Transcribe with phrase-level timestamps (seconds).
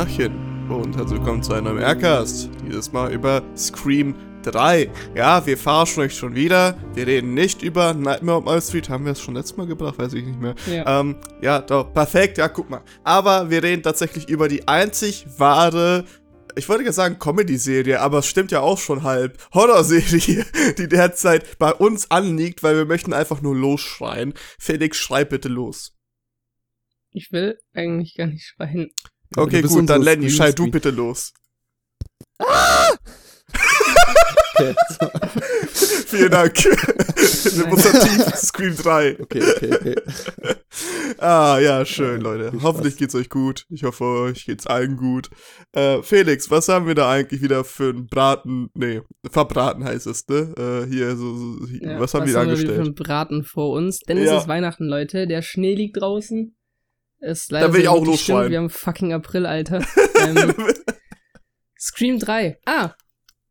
[0.00, 2.48] Tachchen und herzlich willkommen zu einem neuen Aircast.
[2.66, 4.14] Dieses Mal über Scream
[4.44, 4.90] 3.
[5.14, 6.74] Ja, wir verarschen euch schon wieder.
[6.94, 8.88] Wir reden nicht über Nightmare on Elm Street.
[8.88, 9.98] Haben wir es schon letztes Mal gebracht?
[9.98, 10.54] Weiß ich nicht mehr.
[10.66, 11.00] Ja.
[11.00, 12.38] Ähm, ja, doch, perfekt.
[12.38, 12.80] Ja, guck mal.
[13.04, 16.06] Aber wir reden tatsächlich über die einzig wahre
[16.56, 19.36] ich wollte gerade sagen Comedy-Serie, aber es stimmt ja auch schon halb.
[19.52, 20.46] Horrorserie,
[20.78, 24.32] die derzeit bei uns anliegt, weil wir möchten einfach nur losschreien.
[24.58, 25.94] Felix, schrei bitte los.
[27.10, 28.90] Ich will eigentlich gar nicht schreien.
[29.36, 31.32] Okay, gut, dann Lenny, schrei du bitte los.
[34.54, 35.10] Okay, so.
[36.06, 36.54] Vielen Dank.
[36.54, 39.18] Demonstrativ Scream 3.
[39.20, 39.94] okay, okay, okay.
[41.18, 42.52] Ah, ja, schön, Leute.
[42.62, 43.66] Hoffentlich geht's euch gut.
[43.68, 45.28] Ich hoffe, euch geht's allen gut.
[45.72, 48.70] Äh, Felix, was haben wir da eigentlich wieder für einen Braten?
[48.74, 50.54] Nee, verbraten heißt es, ne?
[50.56, 52.80] Äh, hier, so, so hier, Ja, was haben wir da wieder für angestellt?
[52.80, 53.98] einen Braten vor uns?
[54.00, 54.36] Denn Ja.
[54.36, 55.26] es ist Weihnachten, Leute.
[55.26, 56.56] Der Schnee liegt draußen.
[57.20, 58.50] Ist leider Da will ich so auch wirklich losschreien.
[58.50, 59.84] Wir haben fucking April, Alter.
[60.26, 60.54] ähm,
[61.78, 62.58] Scream 3.
[62.64, 62.94] Ah,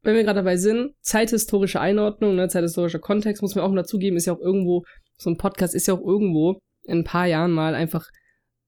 [0.02, 4.26] wenn wir gerade dabei sind, zeithistorische Einordnung, ne, zeithistorischer Kontext, muss man auch dazugeben, ist
[4.26, 4.84] ja auch irgendwo,
[5.18, 8.08] so ein Podcast ist ja auch irgendwo in ein paar Jahren mal einfach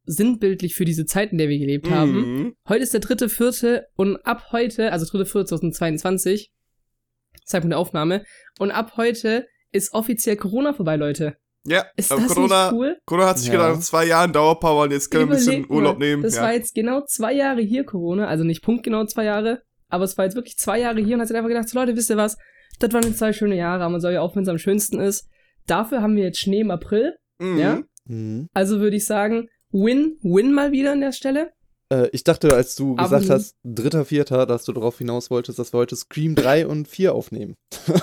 [0.03, 2.11] sinnbildlich für diese Zeit, in der wir gelebt haben.
[2.11, 2.55] Mhm.
[2.67, 6.52] Heute ist der dritte, vierte und ab heute, also dritte, vierte 2022,
[7.45, 8.25] Zeitpunkt der Aufnahme,
[8.59, 11.38] und ab heute ist offiziell Corona vorbei, Leute.
[11.63, 12.97] Ja, Ist das Corona, nicht cool?
[13.05, 13.67] Corona hat sich Ja.
[13.67, 16.23] gedacht, zwei Jahren Dauerpower und jetzt können wir ein bisschen Überleg mal, Urlaub nehmen.
[16.23, 16.41] Das ja.
[16.41, 20.25] war jetzt genau zwei Jahre hier, Corona, also nicht punktgenau zwei Jahre, aber es war
[20.25, 22.37] jetzt wirklich zwei Jahre hier und hat sich einfach gedacht, so Leute, wisst ihr was,
[22.79, 24.99] das waren jetzt zwei schöne Jahre, aber man soll ja auch, wenn es am schönsten
[24.99, 25.27] ist.
[25.67, 27.59] Dafür haben wir jetzt Schnee im April, mhm.
[27.59, 27.81] ja?
[28.05, 28.47] Mhm.
[28.53, 31.51] also würde ich sagen, win, win mal wieder an der Stelle.
[31.92, 35.59] Äh, ich dachte, als du Aber gesagt hast, dritter, vierter, dass du darauf hinaus wolltest,
[35.59, 37.56] dass wir heute Scream 3 und 4 aufnehmen.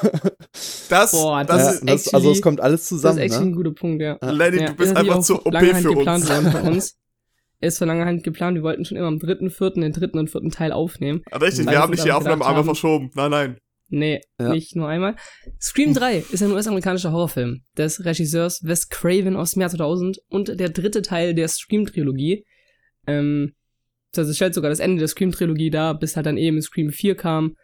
[0.89, 3.41] Das, Boah, das ja, ist, das, also es actually- kommt alles Das zusammen, ist echt
[3.41, 3.47] ne?
[3.49, 4.17] ein guter Punkt, ja.
[4.23, 6.55] Lenny, Ja, du bist einfach zu OP lange Hand für geplant uns.
[6.55, 6.97] worden uns.
[7.61, 10.31] Ist vor langer Hand geplant, wir wollten schon immer am dritten, vierten, den dritten und
[10.31, 11.23] vierten Teil aufnehmen.
[11.31, 13.11] Richtig, Weil wir wir haben nicht die Aufnahme einmal verschoben.
[13.15, 13.59] Nein, nein.
[13.91, 14.49] Nee, Ja.
[14.51, 15.17] nicht nur einmal.
[15.61, 20.59] Scream 3 ist ein US-amerikanischer Horrorfilm des Regisseurs Wes Craven aus dem Jahr 2000 und
[20.59, 22.45] der dritte Teil der Scream-Trilogie.
[23.07, 23.53] Ähm,
[24.17, 27.15] also es stellt sogar das Ende der Scream-Trilogie dar, bis halt dann eben Scream 4
[27.17, 27.57] kam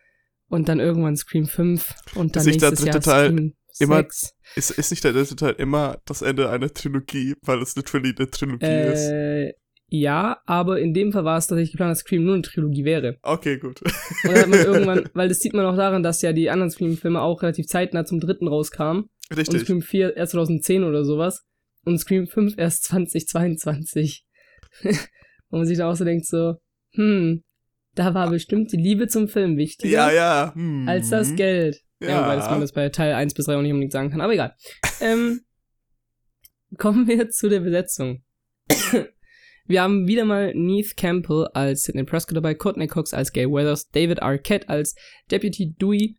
[0.48, 3.96] und dann irgendwann Scream 5 und dann Ist der nächstes dritte Jahr Teil Scream immer
[3.96, 4.34] 6.
[4.56, 8.30] Ist, ist nicht der dritte Teil immer das Ende einer Trilogie, weil es literally eine
[8.30, 9.08] Trilogie ist?
[9.08, 9.52] Äh,
[9.88, 13.18] ja, aber in dem Fall war es tatsächlich geplant, dass Scream nur eine Trilogie wäre.
[13.22, 13.80] Okay, gut.
[13.82, 13.92] Und
[14.24, 17.20] dann hat man irgendwann, weil das sieht man auch daran, dass ja die anderen Scream-Filme
[17.20, 19.04] auch relativ zeitnah zum dritten rauskamen.
[19.30, 19.62] Und Richtig.
[19.62, 21.44] Scream 4 erst 2010 oder sowas.
[21.84, 24.24] Und Scream 5 erst 2022.
[25.54, 26.56] Wo man sich dann auch so denkt, so,
[26.94, 27.44] hm,
[27.94, 30.52] da war bestimmt die Liebe zum Film wichtiger Ja, ja.
[30.52, 30.88] Hm.
[30.88, 31.80] als das Geld.
[32.00, 32.22] Ja, Ja.
[32.22, 34.32] wobei dass man das bei Teil 1 bis 3 auch nicht unbedingt sagen kann, aber
[34.32, 34.56] egal.
[35.00, 35.42] ähm,
[36.76, 38.24] kommen wir zu der Besetzung.
[39.66, 43.88] wir haben wieder mal Neith Campbell als Sidney Prescott dabei, Courtney Cox als Gay Weathers,
[43.90, 44.96] David Arquette als
[45.30, 46.18] Deputy Dewey,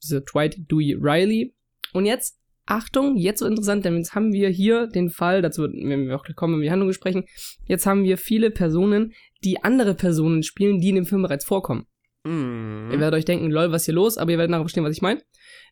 [0.00, 1.56] also Dwight Dewey Riley.
[1.92, 6.08] Und jetzt, Achtung, jetzt so interessant, denn jetzt haben wir hier den Fall, dazu werden
[6.08, 7.24] wir auch kommen, wenn wir die Handlung besprechen,
[7.66, 9.12] jetzt haben wir viele Personen,
[9.44, 11.86] die andere Personen spielen, die in dem Film bereits vorkommen.
[12.26, 12.88] Hm.
[12.90, 14.16] Ihr werdet euch denken, lol, was hier los?
[14.16, 15.20] Aber ihr werdet nachher verstehen, was ich meine.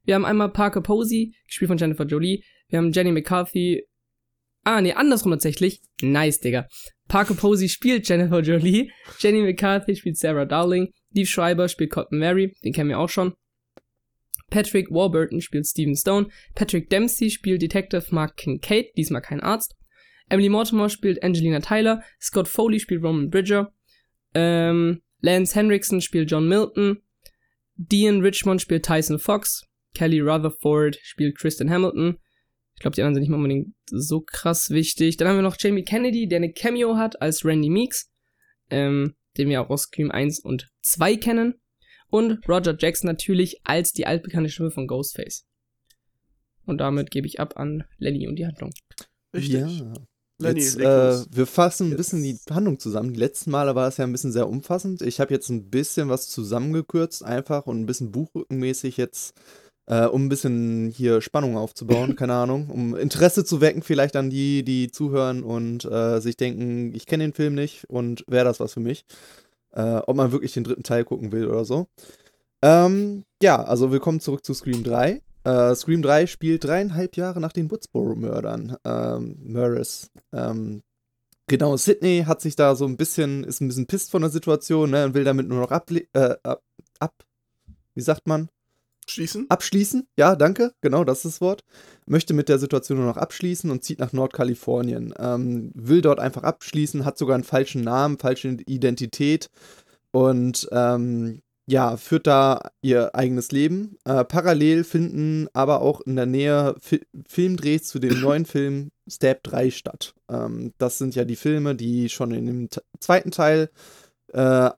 [0.04, 2.44] Wir haben einmal Parker Posey, gespielt von Jennifer Jolie.
[2.68, 3.86] Wir haben Jenny McCarthy.
[4.64, 5.80] Ah, nee, andersrum tatsächlich.
[6.02, 6.68] Nice, Digga.
[7.08, 8.90] Parker Posey spielt Jennifer Jolie.
[9.18, 10.92] Jenny McCarthy spielt Sarah Darling.
[11.10, 12.54] Steve Schreiber spielt Cotton Mary.
[12.64, 13.34] Den kennen wir auch schon.
[14.52, 16.28] Patrick Warburton spielt Steven Stone.
[16.54, 18.94] Patrick Dempsey spielt Detective Mark Kincaid.
[18.98, 19.74] Diesmal kein Arzt.
[20.28, 22.02] Emily Mortimer spielt Angelina Tyler.
[22.20, 23.72] Scott Foley spielt Roman Bridger.
[24.34, 26.98] Ähm, Lance Henriksen spielt John Milton.
[27.76, 29.66] Dean Richmond spielt Tyson Fox.
[29.94, 32.18] Kelly Rutherford spielt Kristen Hamilton.
[32.74, 35.16] Ich glaube, die anderen sind nicht mal unbedingt so krass wichtig.
[35.16, 38.10] Dann haben wir noch Jamie Kennedy, der eine Cameo hat als Randy Meeks,
[38.68, 41.54] ähm, den wir auch aus Scream 1 und 2 kennen.
[42.12, 45.46] Und Roger Jackson natürlich als die altbekannte Stimme von Ghostface.
[46.66, 48.70] Und damit gebe ich ab an Lenny und die Handlung.
[49.34, 49.54] Richtig.
[49.54, 49.94] Ja.
[50.38, 51.96] Lenny, jetzt, äh, wir fassen ein Jetzt.
[51.96, 53.14] bisschen die Handlung zusammen.
[53.14, 55.00] Die letzten Male war es ja ein bisschen sehr umfassend.
[55.00, 59.32] Ich habe jetzt ein bisschen was zusammengekürzt, einfach und ein bisschen buchrückenmäßig jetzt,
[59.86, 64.28] äh, um ein bisschen hier Spannung aufzubauen, keine Ahnung, um Interesse zu wecken vielleicht an
[64.28, 68.60] die, die zuhören und äh, sich denken, ich kenne den Film nicht und wäre das
[68.60, 69.06] was für mich.
[69.72, 71.86] Äh, ob man wirklich den dritten Teil gucken will oder so.
[72.62, 75.20] Ähm, ja, also willkommen zurück zu Scream 3.
[75.44, 78.76] Äh, Scream 3 spielt dreieinhalb Jahre nach den Woodsboro-Mördern.
[78.84, 80.10] Ähm, Murders.
[80.32, 80.82] Ähm,
[81.48, 84.90] genau, Sydney hat sich da so ein bisschen, ist ein bisschen pisst von der Situation,
[84.90, 86.62] ne, und will damit nur noch able äh, ab,
[87.00, 87.14] ab,
[87.94, 88.48] wie sagt man?
[89.08, 89.46] Schließen?
[89.48, 90.06] abschließen.
[90.16, 91.64] Ja, danke, genau, das ist das Wort.
[92.06, 95.14] Möchte mit der Situation nur noch abschließen und zieht nach Nordkalifornien.
[95.18, 99.50] Ähm, will dort einfach abschließen, hat sogar einen falschen Namen, falsche Identität
[100.12, 103.96] und ähm, ja, führt da ihr eigenes Leben.
[104.04, 109.42] Äh, parallel finden aber auch in der Nähe Fi Filmdrehs zu dem neuen Film Stab
[109.44, 110.14] 3 statt.
[110.28, 112.68] Ähm, das sind ja die Filme, die schon in dem
[112.98, 113.70] zweiten Teil
[114.32, 114.70] äh,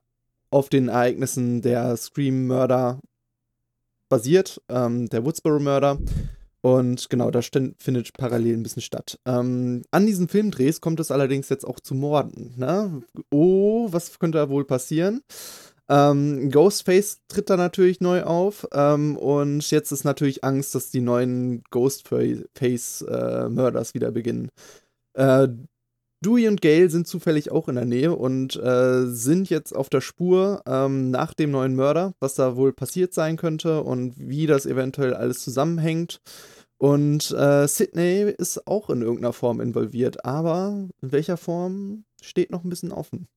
[0.51, 2.99] auf den Ereignissen der Scream-Mörder
[4.15, 5.97] basiert, ähm, der Woodsboro-Mörder.
[6.61, 9.19] Und genau, da findet parallel ein bisschen statt.
[9.25, 12.53] Ähm, an diesen Filmdrehs kommt es allerdings jetzt auch zu Morden.
[12.55, 13.01] Ne?
[13.29, 15.21] Oh, was könnte da wohl passieren?
[15.89, 21.01] Ähm, Ghostface tritt da natürlich neu auf ähm, und jetzt ist natürlich Angst, dass die
[21.01, 24.49] neuen Ghostface-Mörders wieder beginnen.
[25.13, 25.49] Äh,
[26.25, 30.01] Dewey und Gail sind zufällig auch in der Nähe und äh, sind jetzt auf der
[30.01, 34.65] Spur ähm, nach dem neuen Mörder, was da wohl passiert sein könnte und wie das
[34.65, 36.21] eventuell alles zusammenhängt.
[36.77, 42.63] Und äh, Sydney ist auch in irgendeiner Form involviert, aber in welcher Form steht noch
[42.63, 43.27] ein bisschen offen.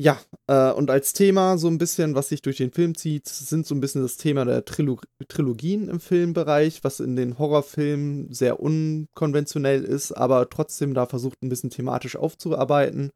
[0.00, 3.66] Ja, äh, und als Thema so ein bisschen, was sich durch den Film zieht, sind
[3.66, 8.60] so ein bisschen das Thema der Trilo Trilogien im Filmbereich, was in den Horrorfilmen sehr
[8.60, 13.10] unkonventionell ist, aber trotzdem da versucht ein bisschen thematisch aufzuarbeiten.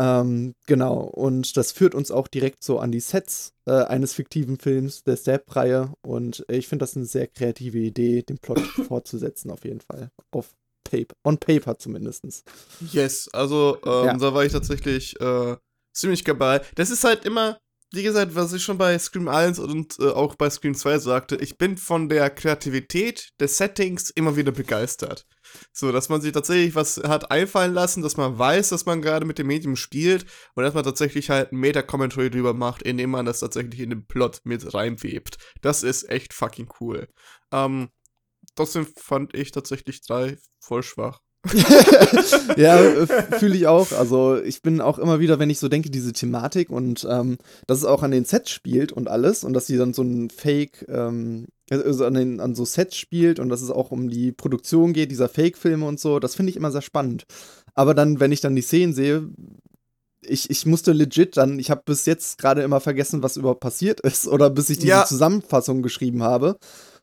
[0.00, 4.56] Ähm, genau, und das führt uns auch direkt so an die Sets äh, eines fiktiven
[4.56, 5.92] Films, der Stab-Reihe.
[6.02, 10.12] Und ich finde das eine sehr kreative Idee, den Plot fortzusetzen, auf jeden Fall.
[10.30, 10.54] Auf
[10.84, 12.44] Paper, on Paper zumindest.
[12.92, 14.16] Yes, also ähm, Ja.
[14.16, 15.56] da war ich tatsächlich äh,
[15.98, 16.60] ziemlich dabei.
[16.74, 17.58] Das ist halt immer,
[17.92, 21.36] wie gesagt, was ich schon bei Scream 1 und äh, auch bei Scream 2 sagte,
[21.36, 25.26] ich bin von der Kreativität des Settings immer wieder begeistert.
[25.72, 29.24] So, dass man sich tatsächlich was hat einfallen lassen, dass man weiß, dass man gerade
[29.24, 33.24] mit dem Medium spielt und dass man tatsächlich halt ein Meta-Commentary drüber macht, indem man
[33.24, 35.38] das tatsächlich in den Plot mit reinwebt.
[35.62, 37.08] Das ist echt fucking cool.
[37.52, 37.88] Ähm,
[38.54, 41.20] trotzdem fand ich tatsächlich drei voll schwach.
[42.56, 42.78] ja,
[43.38, 43.92] fühle ich auch.
[43.92, 47.78] Also ich bin auch immer wieder, wenn ich so denke, diese Thematik und ähm, dass
[47.78, 50.84] es auch an den Sets spielt und alles und dass sie dann so ein Fake,
[50.88, 54.92] ähm, also an, den, an so Sets spielt und dass es auch um die Produktion
[54.92, 57.24] geht, dieser Fake-Filme und so, das finde ich immer sehr spannend.
[57.74, 59.28] Aber dann, wenn ich dann die Szenen sehe,
[60.20, 64.00] ich, ich musste legit dann, ich habe bis jetzt gerade immer vergessen, was überhaupt passiert
[64.00, 65.04] ist oder bis ich diese Ja.
[65.06, 66.58] Zusammenfassung geschrieben habe.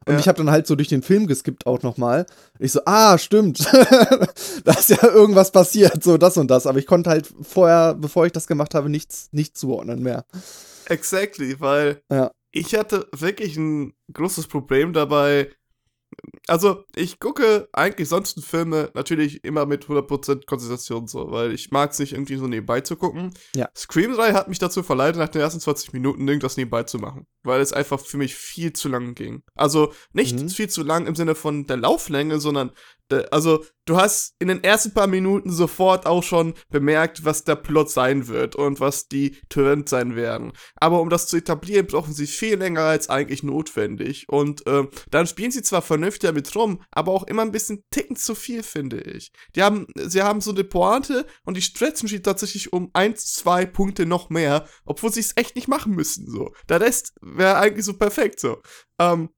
[0.08, 0.20] Und Ja.
[0.20, 2.26] ich habe dann halt so durch den Film geskippt auch nochmal.
[2.60, 3.60] Ich so, ah, stimmt.
[4.64, 6.68] da ist ja irgendwas passiert, so das und das.
[6.68, 10.26] Aber ich konnte halt vorher, bevor ich das gemacht habe, nichts, nicht zuordnen mehr.
[10.88, 12.32] Exactly, weil Ja.
[12.52, 15.50] ich hatte wirklich ein großes Problem dabei.
[16.48, 21.92] Also, ich gucke eigentlich sonst Filme natürlich immer mit 100% Konzentration so, weil ich mag
[21.92, 23.34] es nicht irgendwie so nebenbei zu gucken.
[23.56, 23.70] Ja.
[23.76, 27.26] Scream 3 hat mich dazu verleitet, nach den ersten 20 Minuten irgendwas nebenbei zu machen,
[27.44, 29.44] weil es einfach für mich viel zu lang ging.
[29.56, 30.50] Also, nicht Mhm.
[30.50, 32.72] viel zu lang im Sinne von der Lauflänge, sondern
[33.32, 37.92] also du hast in den ersten paar Minuten sofort auch schon bemerkt, was der Plot
[37.92, 40.54] sein wird und was die Turns sein werden.
[40.76, 44.28] Aber um das zu etablieren, brauchen sie viel länger als eigentlich notwendig.
[44.28, 48.16] Und ähm, dann spielen sie zwar vernünftig damit rum, aber auch immer ein bisschen ticken
[48.16, 49.32] zu viel, finde ich.
[49.56, 53.66] Die haben, sie haben so eine Pointe und die stretchen sie tatsächlich um eins, zwei
[53.66, 56.30] Punkte noch mehr, obwohl sie es echt nicht machen müssen.
[56.30, 58.62] So, der Rest wäre eigentlich so perfekt so.
[59.00, 59.30] Ähm,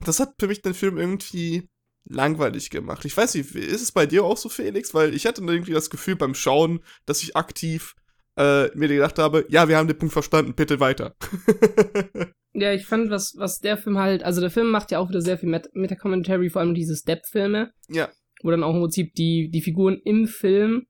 [0.00, 1.68] das hat für mich den Film irgendwie
[2.08, 3.04] langweilig gemacht.
[3.04, 4.94] Ich weiß nicht, ist es bei dir auch so, Felix?
[4.94, 7.94] Weil ich hatte irgendwie das Gefühl beim Schauen, dass ich aktiv
[8.36, 11.14] äh, mir gedacht habe, ja, wir haben den Punkt verstanden, bitte weiter.
[12.54, 15.20] Ja, ich fand, was, was der Film halt, also der Film macht ja auch wieder
[15.20, 18.08] sehr viel Met- Meta-Commentary, vor allem diese Step-Filme, ja,
[18.42, 20.86] wo dann auch im Prinzip die, die Figuren im Film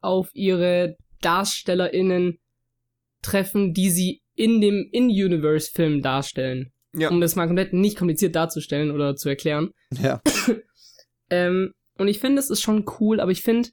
[0.00, 2.38] auf ihre DarstellerInnen
[3.22, 6.72] treffen, die sie in dem In-Universe-Film darstellen.
[6.94, 7.10] Ja.
[7.10, 9.72] Um das mal komplett nicht kompliziert darzustellen oder zu erklären.
[10.00, 10.22] Ja.
[11.30, 13.68] Ähm, und ich finde, es ist schon cool, aber ich finde,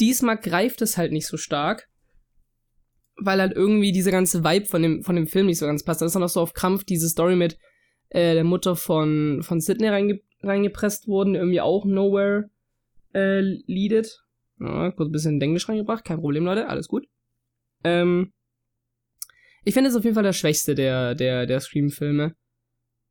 [0.00, 1.88] diesmal greift es halt nicht so stark.
[3.16, 6.00] Weil halt irgendwie dieser ganze Vibe von dem, von dem Film nicht so ganz passt.
[6.00, 7.58] Da ist dann auch so auf Krampf diese Story mit
[8.08, 12.48] äh, der Mutter von, von Sydney reinge reingepresst worden, irgendwie auch Nowhere
[13.12, 14.24] äh, leadet.
[14.58, 17.06] Ja, kurz ein bisschen in Englisch reingebracht, kein Problem, Leute, alles gut.
[17.84, 18.32] Ähm,
[19.64, 22.34] ich finde es auf jeden Fall der schwächste der, der, der Scream-Filme.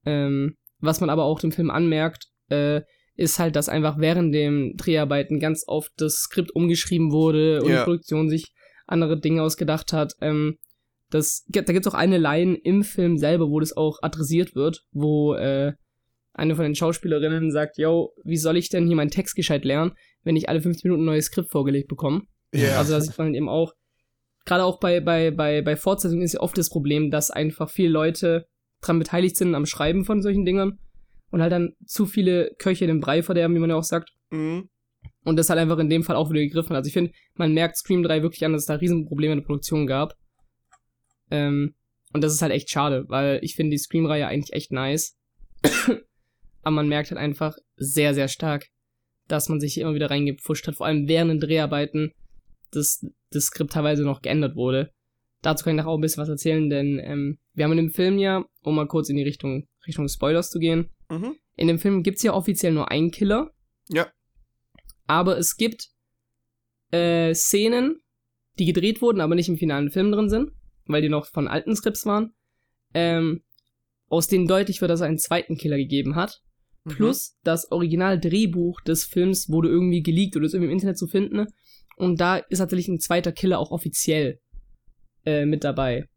[0.09, 2.81] Ähm, was man aber auch dem Film anmerkt, äh,
[3.15, 7.79] ist halt, dass einfach während den Dreharbeiten ganz oft das Skript umgeschrieben wurde und Ja.
[7.79, 8.53] die Produktion sich
[8.87, 10.13] andere Dinge ausgedacht hat.
[10.21, 10.57] Ähm,
[11.11, 14.83] das, da gibt es auch eine Line im Film selber, wo das auch adressiert wird,
[14.91, 15.73] wo äh,
[16.33, 19.91] eine von den Schauspielerinnen sagt, yo, wie soll ich denn hier meinen Text gescheit lernen,
[20.23, 22.21] wenn ich alle 15 Minuten ein neues Skript vorgelegt bekomme?
[22.53, 22.77] Ja.
[22.77, 23.73] Also da sieht man eben auch,
[24.45, 27.89] gerade auch bei, bei, bei, bei Fortsetzungen ist ja oft das Problem, dass einfach viele
[27.89, 28.45] Leute
[28.81, 30.79] dran beteiligt sind am Schreiben von solchen Dingern
[31.31, 34.11] und halt dann zu viele Köche den Brei verderben, wie man ja auch sagt.
[34.31, 34.69] Mhm.
[35.23, 36.75] Und das halt einfach in dem Fall auch wieder gegriffen.
[36.75, 39.45] Also ich finde, man merkt Scream 3 wirklich an, dass es da Riesenprobleme in der
[39.45, 40.15] Produktion gab.
[41.29, 41.75] Ähm,
[42.13, 45.17] und das ist halt echt schade, weil ich finde die Scream-Reihe eigentlich echt nice.
[46.61, 48.67] Aber man merkt halt einfach sehr, sehr stark,
[49.27, 52.13] dass man sich hier immer wieder reingepfuscht hat, vor allem während den Dreharbeiten
[52.71, 54.91] das, das Skript teilweise noch geändert wurde.
[55.41, 57.91] Dazu kann ich nachher auch ein bisschen was erzählen, denn ähm, wir haben in dem
[57.91, 61.35] Film ja, um mal kurz in die Richtung, Richtung Spoilers zu gehen, Mhm.
[61.55, 63.51] in dem Film gibt's ja offiziell nur einen Killer.
[63.89, 64.07] Ja.
[65.07, 65.87] Aber es gibt
[66.91, 68.01] äh, Szenen,
[68.59, 70.51] die gedreht wurden, aber nicht im finalen Film drin sind,
[70.85, 72.33] weil die noch von alten Skripts waren,
[72.93, 73.43] ähm,
[74.07, 76.41] aus denen deutlich wird, dass es einen zweiten Killer gegeben hat.
[76.83, 76.91] Mhm.
[76.91, 81.47] Plus das Originaldrehbuch des Films wurde irgendwie geleakt oder ist irgendwie im Internet zu finden.
[81.95, 84.39] Und da ist tatsächlich ein zweiter Killer auch offiziell
[85.25, 86.07] äh, mit dabei.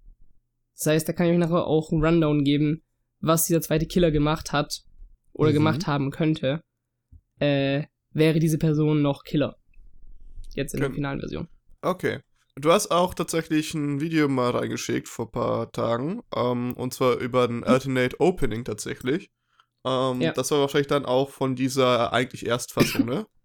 [0.76, 2.82] Das heißt, da kann ich euch nachher auch einen Rundown geben,
[3.20, 4.82] was dieser zweite Killer gemacht hat
[5.32, 5.54] oder Mhm.
[5.54, 6.60] gemacht haben könnte.
[7.38, 9.56] Äh, wäre diese Person noch Killer.
[10.54, 11.48] Jetzt in der Können- finalen Version.
[11.82, 12.20] Okay.
[12.56, 16.20] Du hast auch tatsächlich ein Video mal reingeschickt vor ein paar Tagen.
[16.36, 19.30] Ähm, und zwar über ein Alternate Opening tatsächlich.
[19.86, 20.32] Ähm, Ja.
[20.32, 23.26] Das war wahrscheinlich dann auch von dieser eigentlich Erstfassung, ne?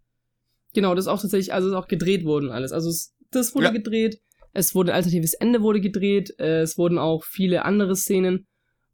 [0.73, 2.71] Genau, das ist auch tatsächlich, also ist auch gedreht worden alles.
[2.73, 3.71] Also es, das wurde Ja.
[3.71, 4.19] gedreht,
[4.57, 8.47] es wurde ein alternatives Ende wurde gedreht, äh, es wurden auch viele andere Szenen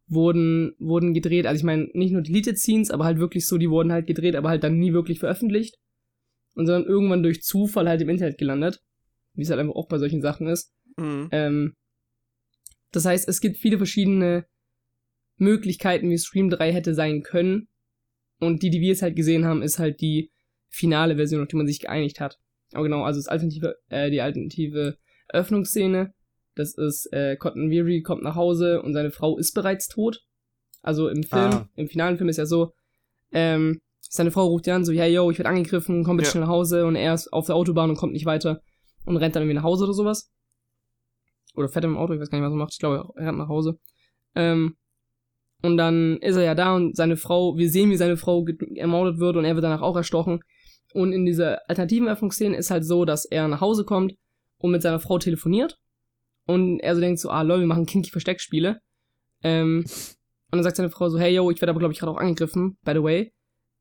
[0.06, 1.46] wurden, wurden gedreht.
[1.46, 4.36] Also ich meine, nicht nur Deleted Scenes, aber halt wirklich so, die wurden halt gedreht,
[4.36, 5.78] aber halt dann nie wirklich veröffentlicht.
[6.54, 8.82] Und sondern irgendwann durch Zufall halt im Internet gelandet.
[9.32, 10.70] Wie es halt einfach auch bei solchen Sachen ist.
[10.98, 11.28] Mhm.
[11.32, 11.74] Ähm,
[12.92, 14.44] das heißt, es gibt viele verschiedene
[15.38, 17.68] Möglichkeiten, wie Stream 3 hätte sein können.
[18.38, 20.30] Und die, die wir jetzt halt gesehen haben, ist halt die
[20.68, 22.38] finale Version, auf die man sich geeinigt hat.
[22.74, 26.12] Aber genau, also das alternative, äh, die alternative Öffnungsszene,
[26.54, 30.20] das ist, äh, Cotton Weary kommt nach Hause und seine Frau ist bereits tot.
[30.82, 31.68] Also im Film, Ah.
[31.76, 32.72] im finalen Film ist ja so,
[33.32, 36.30] ähm, seine Frau ruft ihn an, so, ja, yo, ich werde angegriffen, komm bitte Ja.
[36.32, 38.60] schnell nach Hause und er ist auf der Autobahn und kommt nicht weiter
[39.06, 40.30] und rennt dann irgendwie nach Hause oder sowas.
[41.56, 42.72] Oder fährt er dem Auto, ich weiß gar nicht, was er macht.
[42.72, 43.78] Ich glaube, er rennt nach Hause.
[44.34, 44.76] Ähm,
[45.62, 49.18] und dann ist er ja da und seine Frau, wir sehen, wie seine Frau ermordet
[49.18, 50.40] wird und er wird danach auch erstochen.
[50.92, 54.14] Und in dieser alternativen Öffnungsszene ist halt so, dass er nach Hause kommt
[54.64, 55.78] und mit seiner Frau telefoniert.
[56.46, 58.80] Und er so denkt so, ah lol, wir machen kinky Versteckspiele.
[59.42, 62.12] Ähm, und dann sagt seine Frau so, hey yo, ich werde aber glaube ich gerade
[62.12, 63.32] auch angegriffen, by the way.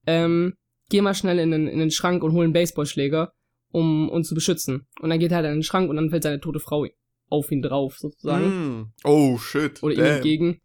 [0.05, 0.53] Ähm,
[0.89, 3.31] geh mal schnell in den, in den Schrank und hol einen Baseballschläger,
[3.71, 4.87] um uns zu beschützen.
[5.01, 6.85] Und dann geht er halt in den Schrank und dann fällt seine tote Frau
[7.29, 8.93] auf ihn drauf, sozusagen Mhm.
[9.05, 9.81] Oh, shit.
[9.81, 10.61] oder ihm entgegen.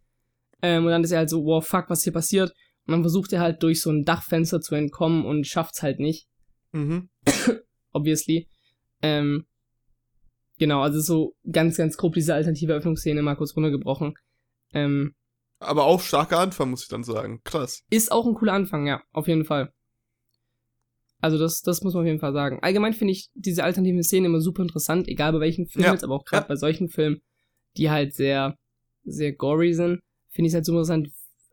[0.63, 2.51] Ähm, und dann ist er halt so, wow, fuck, was hier passiert?
[2.87, 6.27] Und dann versucht er halt durch so ein Dachfenster zu entkommen und schafft's halt nicht,
[6.73, 7.09] Mhm.
[7.93, 8.49] obviously.
[9.03, 9.47] Ähm,
[10.59, 14.15] genau, also so ganz, ganz grob diese alternative Öffnungsszene mal kurz runtergebrochen.
[14.73, 15.15] Ähm,
[15.61, 17.41] Aber auch starker Anfang, muss ich dann sagen.
[17.45, 17.83] Krass.
[17.91, 19.73] ist auch ein cooler Anfang, ja, auf jeden Fall.
[21.21, 22.61] Also das, das muss man auf jeden Fall sagen.
[22.63, 26.05] Allgemein finde ich diese alternativen Szenen immer super interessant, egal bei welchen Film Ja, jetzt,
[26.05, 26.49] aber auch gerade ja.
[26.49, 27.21] bei solchen Filmen,
[27.77, 28.57] die halt sehr,
[29.05, 30.01] sehr gory sind,
[30.31, 31.09] finde ich es halt super interessant,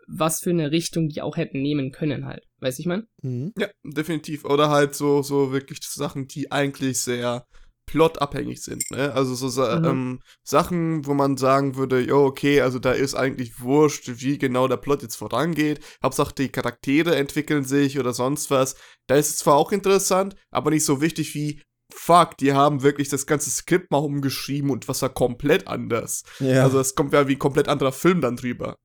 [0.07, 2.43] was für eine Richtung die auch hätten nehmen können halt.
[2.59, 3.07] Weißt du, ich mein?
[3.23, 3.53] Mhm.
[3.57, 4.45] Ja, definitiv.
[4.45, 7.47] Oder halt so, so wirklich Sachen, die eigentlich sehr
[7.85, 9.13] plotabhängig sind, ne?
[9.13, 9.83] Also so Mhm.
[9.83, 14.67] ähm, Sachen, wo man sagen würde, jo, okay, also da ist eigentlich wurscht, wie genau
[14.67, 15.79] der Plot jetzt vorangeht.
[16.03, 18.75] Hauptsache die Charaktere entwickeln sich oder sonst was.
[19.07, 21.61] Da ist es zwar auch interessant, aber nicht so wichtig wie,
[21.93, 26.23] fuck, die haben wirklich das ganze Skript mal umgeschrieben und was war komplett anders.
[26.39, 26.63] Ja.
[26.63, 28.77] Also es kommt ja wie ein komplett anderer Film dann drüber.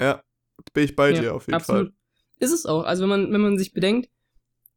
[0.00, 0.22] Ja,
[0.74, 1.88] bin ich bei Ja, dir auf jeden absolut.
[1.88, 1.92] Fall.
[2.38, 2.84] Ist es auch.
[2.84, 4.10] Also wenn man, wenn man sich bedenkt,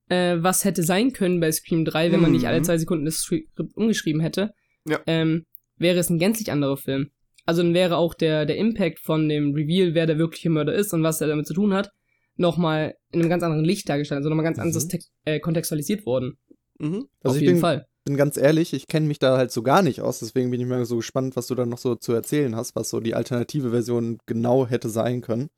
[0.10, 2.48] äh, was hätte sein können bei Scream 3, wenn man nicht Mhm.
[2.48, 4.51] alle zwei Sekunden das Skript umgeschrieben hätte,
[4.88, 5.00] Ja.
[5.07, 5.45] ähm,
[5.77, 7.10] wäre es ein gänzlich anderer Film.
[7.45, 10.93] Also dann wäre auch der, der Impact von dem Reveal, wer der wirkliche Mörder ist
[10.93, 11.89] und was er damit zu tun hat,
[12.36, 14.63] nochmal in einem ganz anderen Licht dargestellt, also nochmal ganz Mhm.
[14.63, 14.88] anders
[15.25, 16.38] äh, kontextualisiert worden.
[16.79, 17.07] Mhm.
[17.22, 17.86] Also Auf ich jeden bin, Fall.
[18.05, 20.67] bin ganz ehrlich, ich kenne mich da halt so gar nicht aus, deswegen bin ich
[20.67, 23.69] mal so gespannt, was du dann noch so zu erzählen hast, was so die alternative
[23.72, 25.50] Version genau hätte sein können.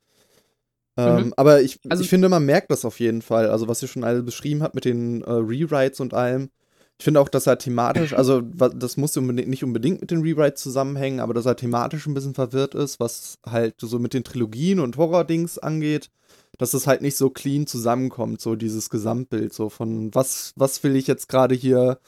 [0.96, 1.34] Ähm, Mhm.
[1.36, 3.50] Aber ich, Also- ich finde, man merkt das auf jeden Fall.
[3.50, 6.50] Also, was ihr schon alle beschrieben habt mit den äh, Rewrites und allem.
[6.98, 10.62] Ich finde auch, dass er thematisch, also das muss unbedingt, nicht unbedingt mit den Rewrites
[10.62, 14.80] zusammenhängen, aber dass er thematisch ein bisschen verwirrt ist, was halt so mit den Trilogien
[14.80, 16.08] und Horror-Dings angeht,
[16.56, 20.96] dass es halt nicht so clean zusammenkommt, so dieses Gesamtbild, so von was, was will
[20.96, 21.98] ich jetzt gerade hier,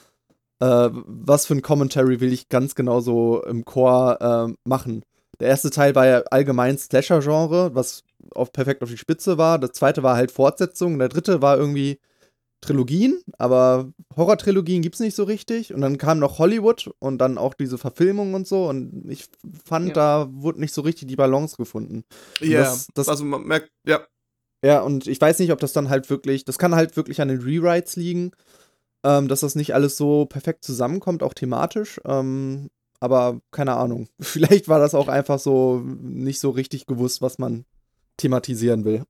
[0.59, 5.03] äh, was für ein Commentary will ich ganz genau so im Core äh, machen.
[5.39, 8.01] Der erste Teil war ja allgemein Slasher-Genre, was
[8.33, 9.59] auf, perfekt auf die Spitze war.
[9.59, 10.99] Der zweite war halt Fortsetzung.
[10.99, 11.99] Der dritte war irgendwie
[12.61, 15.73] Trilogien, aber Horror-Trilogien gibt's nicht so richtig.
[15.73, 18.67] Und dann kam noch Hollywood und dann auch diese Verfilmung und so.
[18.67, 19.27] Und ich
[19.63, 19.93] fand, Ja.
[19.93, 22.03] da wurde nicht so richtig die Balance gefunden.
[22.41, 24.05] Ja, das- das- also man merkt, ja,
[24.61, 27.29] Ja, und ich weiß nicht, ob das dann halt wirklich, das kann halt wirklich an
[27.29, 28.31] den Rewrites liegen,
[29.05, 32.01] ähm, dass das nicht alles so perfekt zusammenkommt, auch thematisch.
[32.03, 32.69] Ähm,
[32.99, 34.09] aber keine Ahnung.
[34.19, 37.63] Vielleicht war das auch einfach so nicht so richtig gewusst, was man
[38.19, 39.03] thematisieren will.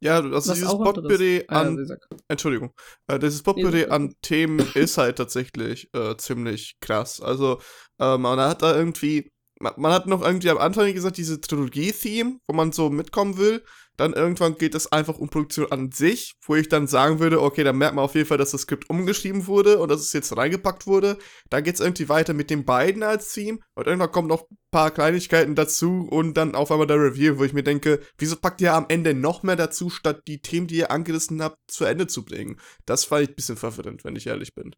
[0.00, 1.50] ja, also Was dieses Potpourri ist.
[1.50, 1.96] Ah, an ja.
[2.28, 2.72] Entschuldigung.
[3.06, 7.20] Äh, dieses Potpourri Nee, an Themen ist halt tatsächlich äh, ziemlich krass.
[7.20, 7.60] Also,
[7.98, 9.30] äh, man hat da irgendwie.
[9.60, 13.64] Man, man hat noch irgendwie am Anfang gesagt, diese Trilogie-Theme, wo man so mitkommen will.
[13.96, 17.62] Dann irgendwann geht es einfach um Produktion an sich, wo ich dann sagen würde, okay,
[17.62, 20.36] dann merkt man auf jeden Fall, dass das Skript umgeschrieben wurde und dass es jetzt
[20.36, 21.16] reingepackt wurde.
[21.48, 24.56] Dann geht es irgendwie weiter mit den beiden als Theme und irgendwann kommen noch ein
[24.72, 28.60] paar Kleinigkeiten dazu und dann auf einmal der Review, wo ich mir denke, wieso packt
[28.60, 32.08] ihr am Ende noch mehr dazu, statt die Themen, die ihr angerissen habt, zu Ende
[32.08, 32.58] zu bringen?
[32.86, 34.74] Das fand ich ein bisschen verwirrend, wenn ich ehrlich bin.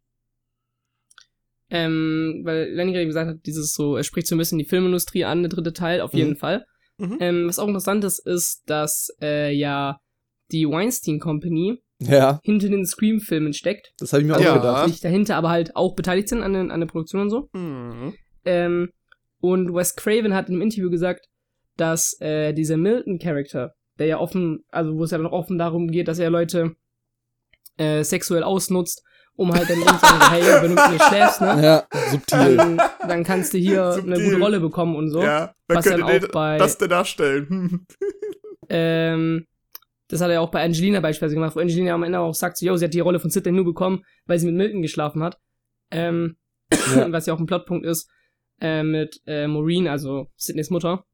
[1.68, 5.24] Ähm, weil Lenny gerade gesagt hat, dieses so, er spricht so ein bisschen die Filmindustrie
[5.24, 6.18] an, der dritte Teil, auf Mhm.
[6.18, 6.66] jeden Fall.
[6.98, 7.16] Mhm.
[7.20, 9.98] Ähm, was auch interessant ist, ist, dass äh, ja
[10.52, 13.92] die Weinstein Company Ja, hinter den Scream-Filmen steckt.
[13.98, 14.52] das habe ich mir Ja.
[14.52, 14.86] auch gedacht.
[14.88, 17.48] Nicht dahinter, aber halt auch beteiligt sind an, den, an der Produktion und so.
[17.52, 18.14] Mhm.
[18.44, 18.90] Ähm,
[19.40, 21.26] und Wes Craven hat in einem Interview gesagt,
[21.76, 26.08] dass äh, dieser Milton-Charakter, der ja offen, also wo es ja dann offen darum geht,
[26.08, 26.74] dass er Leute
[27.76, 29.02] äh, sexuell ausnutzt,
[29.36, 31.60] um halt dann irgendwie zu sagen, hey, wenn du mit mir schläfst, ne?
[31.62, 32.56] Ja, subtil.
[32.56, 34.24] Dann, dann kannst du hier eine Subtil.
[34.24, 35.22] gute Rolle bekommen und so.
[35.22, 37.46] Ja, Was dann den- auch bei- das denn darstellen?
[37.48, 37.86] Hm.
[38.68, 39.46] Ähm,
[40.08, 42.66] das hat er auch bei Angelina beispielsweise gemacht, wo Angelina am Ende auch sagt, so,
[42.66, 45.38] yo, sie hat die Rolle von Sidney nur bekommen, weil sie mit Milton geschlafen hat.
[45.92, 46.36] Ähm,
[46.94, 47.06] Ja.
[47.12, 48.10] was ja auch ein Plotpunkt ist,
[48.60, 51.04] äh, mit äh, Maureen, also Sidneys Mutter.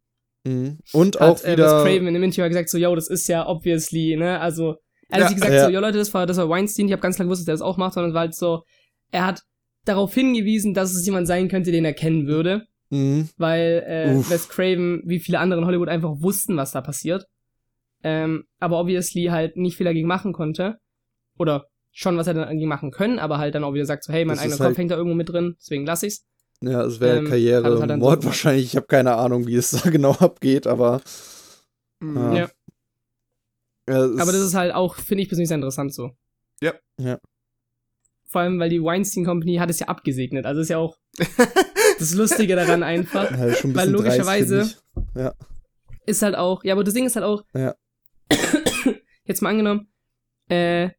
[0.46, 0.78] Mhm.
[0.94, 1.82] Und Hat auch äh, wieder.
[1.82, 4.76] Craven in dem Interview gesagt, so, yo, das ist ja obviously, ne, also,
[5.12, 5.34] er hat Ja.
[5.34, 5.64] gesagt, Ja.
[5.66, 7.54] so, yo, Leute, das war, das war Weinstein, ich habe ganz lange gewusst, dass der
[7.54, 8.62] das auch macht, sondern es war halt so,
[9.10, 9.42] er hat
[9.84, 13.28] darauf hingewiesen, dass es jemand sein könnte, den er kennen würde, Mhm.
[13.36, 14.30] weil äh, Uff.
[14.30, 17.26] Wes Craven, wie viele andere in Hollywood, einfach wussten, was da passiert.
[18.04, 20.78] Ähm, aber obviously halt nicht viel dagegen machen konnte.
[21.38, 24.24] Oder schon was er dagegen machen können, aber halt dann auch wieder sagt so, hey,
[24.24, 26.24] mein Das eigener Kopf halt- hängt da irgendwo mit drin, deswegen lass ich's.
[26.62, 28.24] Ja, es wäre Ähm, Karriere, halt dann so Mord gemacht.
[28.26, 28.64] wahrscheinlich.
[28.66, 31.00] Ich habe keine Ahnung, wie es da genau abgeht, aber.
[32.00, 32.16] Mhm.
[32.16, 32.34] Ja.
[32.36, 32.48] Ja.
[33.88, 36.10] Ja, Aber das ist halt auch, finde ich persönlich sehr interessant so.
[36.60, 36.74] Ja.
[36.98, 37.18] Ja.
[38.28, 40.46] Vor allem, weil die Weinstein Company hat es ja abgesegnet.
[40.46, 40.96] Also ist ja auch
[41.98, 43.30] das Lustige daran einfach.
[43.30, 44.64] halt schon ein weil bisschen dreist, logischerweise-
[45.14, 45.32] find
[46.06, 47.74] Ist halt auch, ja, aber das Ding ist halt auch, Ja.
[49.24, 49.88] jetzt mal angenommen,
[50.48, 50.90] äh,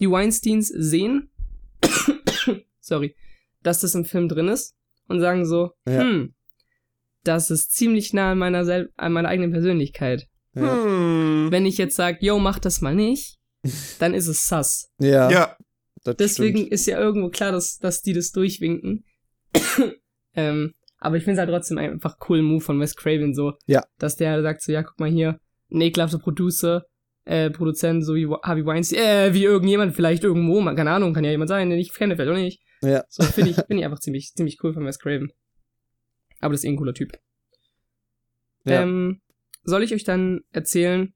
[0.00, 1.30] die Weinsteins sehen,
[2.80, 3.16] sorry,
[3.62, 4.74] dass das im Film drin ist
[5.08, 6.00] und sagen so, Ja.
[6.00, 6.34] hm,
[7.24, 10.26] das ist ziemlich nah an meiner, sel an meiner eigenen Persönlichkeit.
[10.54, 10.84] Ja.
[10.84, 11.48] Hm.
[11.50, 13.38] Wenn ich jetzt sage, yo, mach das mal nicht,
[13.98, 14.90] dann ist es sass.
[14.98, 15.56] Ja, Ja,
[16.04, 16.72] das Deswegen stimmt.
[16.72, 19.04] ist ja irgendwo klar, dass, dass die das durchwinken.
[20.34, 23.82] ähm, aber ich finde es halt trotzdem einfach cool Move von Wes Craven so, Ja.
[23.98, 25.38] dass der sagt so, ja, guck mal hier,
[25.70, 26.84] ein ekelhafter Producer,
[27.24, 31.24] äh, Produzent, so wie Harvey Weinstein, äh, wie irgendjemand vielleicht irgendwo, man, keine Ahnung, kann
[31.24, 32.60] ja jemand sein, den ich kenne, vielleicht auch nicht.
[32.82, 33.04] Ja.
[33.08, 35.32] So finde ich, finde ich einfach ziemlich, ziemlich cool von Wes Craven.
[36.40, 37.12] Aber das ist eh ein cooler Typ.
[38.64, 38.82] Ja.
[38.82, 39.20] Ähm,
[39.64, 41.14] soll ich euch dann erzählen,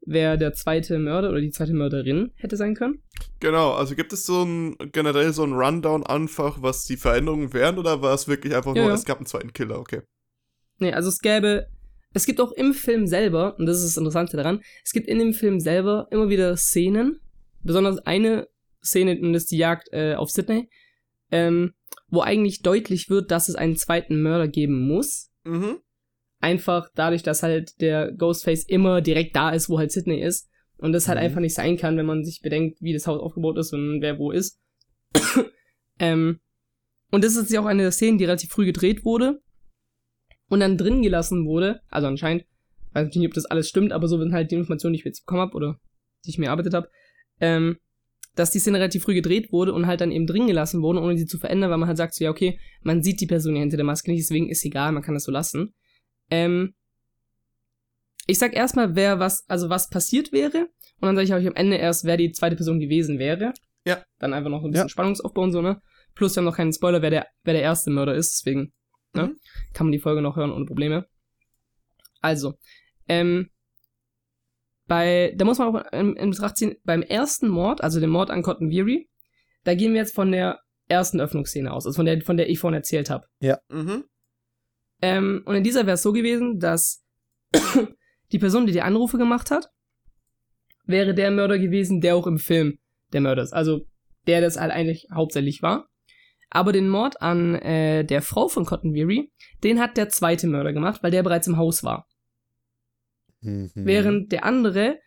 [0.00, 3.02] wer der zweite Mörder oder die zweite Mörderin hätte sein können?
[3.40, 3.72] genau.
[3.72, 8.02] Also gibt es so ein generell so ein Rundown einfach, was die Veränderungen wären, oder
[8.02, 8.94] war es wirklich einfach Ja, nur, ja.
[8.94, 10.02] es gab einen zweiten Killer, okay.
[10.78, 11.66] Nee, also es gäbe,
[12.12, 15.18] es gibt auch im Film selber, und das ist das Interessante daran, es gibt in
[15.18, 17.20] dem Film selber immer wieder Szenen,
[17.62, 18.46] besonders eine
[18.84, 20.68] Szene, und das ist die Jagd äh, auf Sydney,
[21.32, 21.72] ähm,
[22.08, 25.30] wo eigentlich deutlich wird, dass es einen zweiten Mörder geben muss.
[25.44, 25.78] Mhm.
[26.46, 30.48] Einfach dadurch, dass halt der Ghostface immer direkt da ist, wo halt Sydney ist.
[30.78, 31.24] Und das halt Mhm.
[31.24, 34.18] einfach nicht sein kann, wenn man sich bedenkt, wie das Haus aufgebaut ist und wer
[34.20, 34.60] wo ist.
[35.98, 36.38] ähm,
[37.10, 39.40] und das ist ja auch eine der Szenen, die relativ früh gedreht wurde
[40.48, 41.80] und dann drin gelassen wurde.
[41.90, 42.44] Also anscheinend,
[42.92, 45.26] weiß nicht, ob das alles stimmt, aber so sind halt die Informationen, die ich jetzt
[45.26, 45.80] bekommen habe oder
[46.24, 46.88] die ich mir erarbeitet habe,
[47.40, 47.78] ähm,
[48.36, 51.16] dass die Szene relativ früh gedreht wurde und halt dann eben drin gelassen wurde, ohne
[51.18, 53.60] sie zu verändern, weil man halt sagt so, ja, okay, man sieht die Person ja
[53.60, 55.74] hinter der Maske nicht, deswegen ist egal, man kann das so lassen.
[56.30, 56.74] Ähm,
[58.26, 60.68] ich sag erstmal, wer was, also was passiert wäre,
[61.00, 63.52] und dann sage ich euch am Ende erst, wer die zweite Person gewesen wäre.
[63.84, 64.02] Ja.
[64.18, 64.90] Dann einfach noch ein bisschen Ja.
[64.90, 65.80] Spannungsaufbau und so, ne?
[66.14, 68.72] Plus, wir haben noch keinen Spoiler, wer der, wer der erste Mörder ist, deswegen,
[69.12, 69.28] ne?
[69.28, 69.36] Mhm.
[69.74, 71.06] Kann man die Folge noch hören ohne Probleme.
[72.20, 72.54] Also,
[73.08, 73.50] ähm,
[74.86, 78.30] bei, da muss man auch in, in Betracht ziehen, beim ersten Mord, also dem Mord
[78.30, 79.08] an Cotton Weary,
[79.64, 82.58] da gehen wir jetzt von der ersten Öffnungsszene aus, also von der, von der ich
[82.58, 83.26] vorhin erzählt habe.
[83.68, 84.04] Mhm.
[85.02, 87.04] Ähm, und in dieser wäre es so gewesen, dass
[88.32, 89.70] die Person, die die Anrufe gemacht hat,
[90.84, 92.78] wäre der Mörder gewesen, der auch im Film
[93.12, 93.52] der Mörder ist.
[93.52, 93.86] Also
[94.26, 95.88] der das halt eigentlich hauptsächlich war.
[96.50, 99.32] Aber den Mord an äh, der Frau von Cotton Weary,
[99.62, 102.06] den hat der zweite Mörder gemacht, weil der bereits im Haus war.
[103.40, 103.70] Mhm.
[103.74, 104.98] Während der andere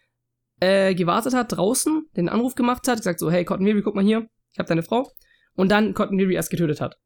[0.60, 4.04] äh, gewartet hat draußen, den Anruf gemacht hat, gesagt so, hey Cotton Weary, guck mal
[4.04, 5.10] hier, ich hab deine Frau.
[5.56, 6.98] Und dann Cotton Weary erst getötet hat.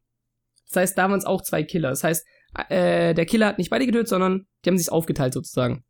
[0.69, 1.89] Das heißt, da waren es auch zwei Killer.
[1.89, 2.25] Das heißt,
[2.69, 5.83] äh, der Killer hat nicht beide getötet, sondern die haben sich aufgeteilt sozusagen.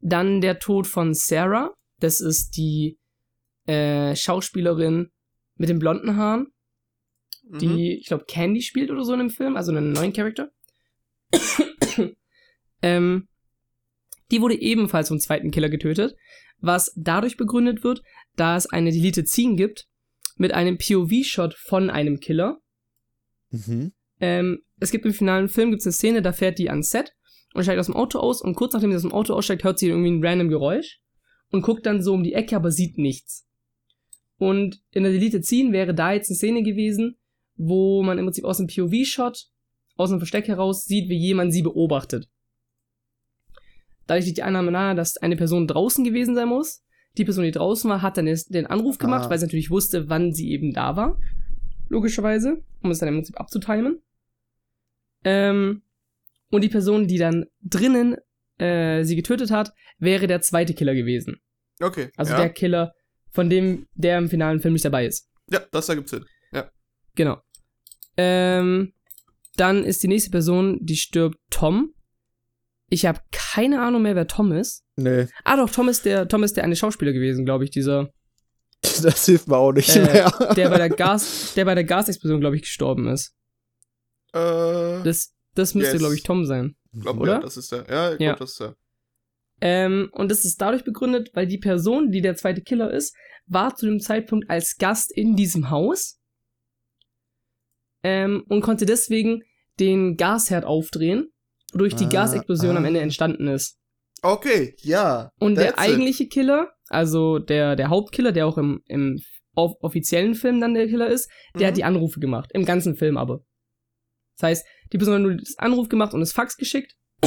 [0.00, 1.74] Dann der Tod von Sarah.
[1.98, 2.98] Das ist die
[3.66, 5.10] äh, Schauspielerin
[5.56, 6.52] mit den blonden Haaren,
[7.48, 7.58] Mhm.
[7.58, 10.50] die, ich glaube, Candy spielt oder so in dem Film, also einen neuen Charakter.
[12.82, 13.28] ähm,
[14.30, 16.14] die wurde ebenfalls vom zweiten Killer getötet,
[16.58, 18.02] was dadurch begründet wird,
[18.36, 19.86] da es eine Deleted Scene gibt
[20.36, 22.58] mit einem POV-Shot von einem Killer.
[23.50, 23.92] Mhm.
[24.20, 27.14] Ähm, es gibt im finalen Film gibt's eine Szene, da fährt die ans Set
[27.54, 29.78] und steigt aus dem Auto aus und kurz nachdem sie aus dem Auto aussteigt, hört
[29.78, 31.00] sie irgendwie ein random Geräusch
[31.50, 33.46] und guckt dann so um die Ecke, aber sieht nichts.
[34.38, 37.16] Und in der Deleted Scene wäre da jetzt eine Szene gewesen,
[37.56, 39.46] wo man im Prinzip aus dem POV-Shot,
[39.96, 42.28] aus dem Versteck heraus sieht, wie jemand sie beobachtet.
[44.06, 46.84] Dadurch liegt die Annahme nahe, dass eine Person draußen gewesen sein muss.
[47.16, 49.30] Die Person, die draußen war, hat dann den Anruf gemacht, Ah.
[49.30, 51.18] weil sie natürlich wusste, wann sie eben da war.
[51.88, 54.00] Logischerweise, um es dann im Prinzip abzutimen.
[55.24, 55.82] Ähm,
[56.50, 58.16] und die Person, die dann drinnen
[58.58, 61.36] äh, sie getötet hat, wäre der zweite Killer gewesen.
[61.80, 62.10] Okay.
[62.16, 62.38] Also ja.
[62.40, 62.92] der Killer,
[63.30, 65.28] von dem der im finalen Film nicht dabei ist.
[65.50, 66.24] ja, das ergibt Sinn.
[67.14, 67.38] Genau.
[68.16, 68.92] Ähm,
[69.56, 71.92] dann ist die nächste Person, die stirbt Tom.
[72.90, 74.84] Ich habe keine Ahnung mehr, wer Tom ist.
[74.94, 78.10] Nee, Ah doch, Tom ist der, Tom ist der eine Schauspieler gewesen, glaube ich, dieser,
[79.02, 80.30] das hilft mir auch nicht Äh, mehr.
[80.54, 83.34] der bei der Gas, der bei der Gasexplosion, glaube ich, gestorben ist.
[84.32, 85.98] Äh, Das, das müsste, Yes.
[86.00, 86.76] glaube ich, Tom sein.
[86.92, 87.34] glaub, oder?
[87.34, 87.86] Ja, das ist der.
[87.88, 88.28] Ja, ich Ja.
[88.30, 88.76] glaub, das ist der.
[89.60, 93.14] Ähm, und das ist dadurch begründet, weil die Person, die der zweite Killer ist,
[93.46, 96.20] war zu dem Zeitpunkt als Gast in diesem Haus
[98.04, 99.42] ähm, und konnte deswegen
[99.80, 101.32] den Gasherd aufdrehen,
[101.72, 102.86] wodurch die Ah, Gasexplosion am ah.
[102.88, 103.76] Ende entstanden ist.
[104.22, 105.30] Okay, ja.
[105.38, 105.78] Und der it.
[105.78, 109.20] eigentliche Killer, also der, der Hauptkiller, der auch im, im
[109.54, 111.66] off offiziellen Film dann der Killer ist, der Mhm.
[111.68, 112.50] hat die Anrufe gemacht.
[112.52, 113.44] Im ganzen Film aber.
[114.38, 116.96] Das heißt, die Person hat nur das Anruf gemacht und das Fax geschickt.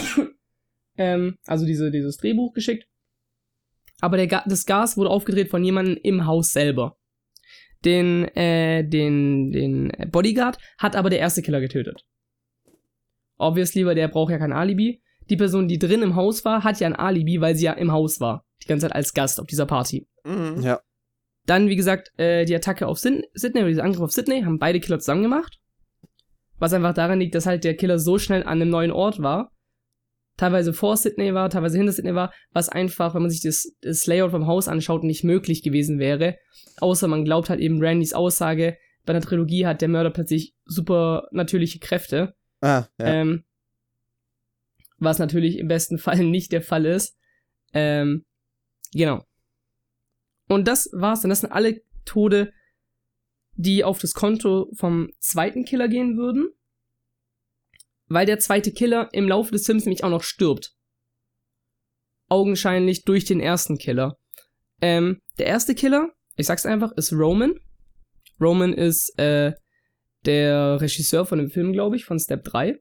[0.98, 2.88] ähm, also diese, dieses Drehbuch geschickt.
[4.00, 6.98] Aber der Ga das Gas wurde aufgedreht von jemandem im Haus selber.
[7.84, 12.06] Den, äh, den, den Bodyguard hat aber der erste Killer getötet.
[13.38, 15.02] Obviously, weil der braucht ja kein Alibi.
[15.30, 17.92] Die Person, die drin im Haus war, hat ja ein Alibi, weil sie ja im
[17.92, 18.46] Haus war.
[18.64, 20.08] Die ganze Zeit als Gast auf dieser Party.
[20.24, 20.62] Mhm.
[20.62, 20.82] Ja.
[21.46, 24.60] Dann, wie gesagt, äh, die Attacke auf Syd Sydney oder dieser Angriff auf Sydney haben
[24.60, 25.60] beide Killer zusammen gemacht.
[26.62, 29.52] Was einfach daran liegt, dass halt der Killer so schnell an einem neuen Ort war.
[30.38, 34.06] Teilweise vor Sydney war, teilweise hinter Sydney war, was einfach, wenn man sich das, das
[34.06, 36.38] Layout vom Haus anschaut, nicht möglich gewesen wäre.
[36.80, 41.28] Außer man glaubt halt eben Randys Aussage, bei einer Trilogie hat der Mörder plötzlich super
[41.32, 42.36] natürliche Kräfte.
[42.62, 43.08] Ah, ja.
[43.08, 43.44] Ähm,
[45.00, 47.18] was natürlich im besten Fall nicht der Fall ist.
[47.74, 48.24] Ähm,
[48.94, 49.26] genau.
[50.48, 51.30] Und das war's dann.
[51.30, 52.54] Das sind alle Tode,
[53.62, 56.50] die auf das Konto vom zweiten Killer gehen würden.
[58.08, 60.74] Weil der zweite Killer im Laufe des Films nämlich auch noch stirbt.
[62.28, 64.18] Augenscheinlich durch den ersten Killer.
[64.82, 67.54] Ähm, der erste Killer, ich sag's einfach, ist Roman.
[68.40, 69.54] Roman ist äh,
[70.26, 72.80] der Regisseur von dem Film, glaube ich, von Step 3.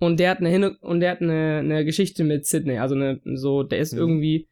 [0.00, 2.78] Und der hat eine Hin und der hat eine, eine Geschichte mit Sydney.
[2.78, 3.98] Also eine, so, der ist Mhm.
[3.98, 4.48] irgendwie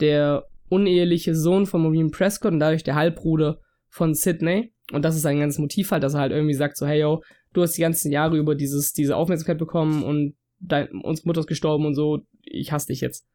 [0.00, 4.72] der uneheliche Sohn von Maureen Prescott und dadurch der Halbbruder von Sydney.
[4.92, 7.22] Und das ist sein ganzes Motiv halt, dass er halt irgendwie sagt so, hey yo,
[7.52, 11.46] du hast die ganzen Jahre über dieses, diese Aufmerksamkeit bekommen und dein, uns Mutter ist
[11.46, 13.26] gestorben und so, ich hasse dich jetzt.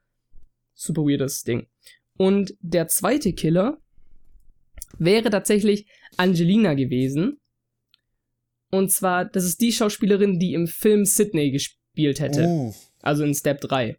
[0.73, 1.67] Super weirdes Ding.
[2.17, 3.77] Und der zweite Killer
[4.97, 5.87] wäre tatsächlich
[6.17, 7.39] Angelina gewesen.
[8.71, 12.45] Und zwar, das ist die Schauspielerin, die im Film Sydney gespielt hätte.
[12.47, 12.73] Oh.
[13.01, 13.97] Also in Step 3.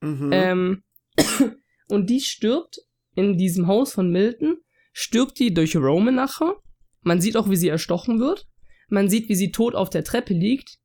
[0.00, 0.30] Mhm.
[0.32, 0.82] Ähm,
[1.88, 2.78] und die stirbt
[3.14, 4.58] in diesem Haus von Milton,
[4.98, 6.56] stirbt die durch Roman nachher.
[7.02, 8.46] Man sieht auch, wie sie erstochen wird.
[8.88, 10.78] Man sieht, wie sie tot auf der Treppe liegt.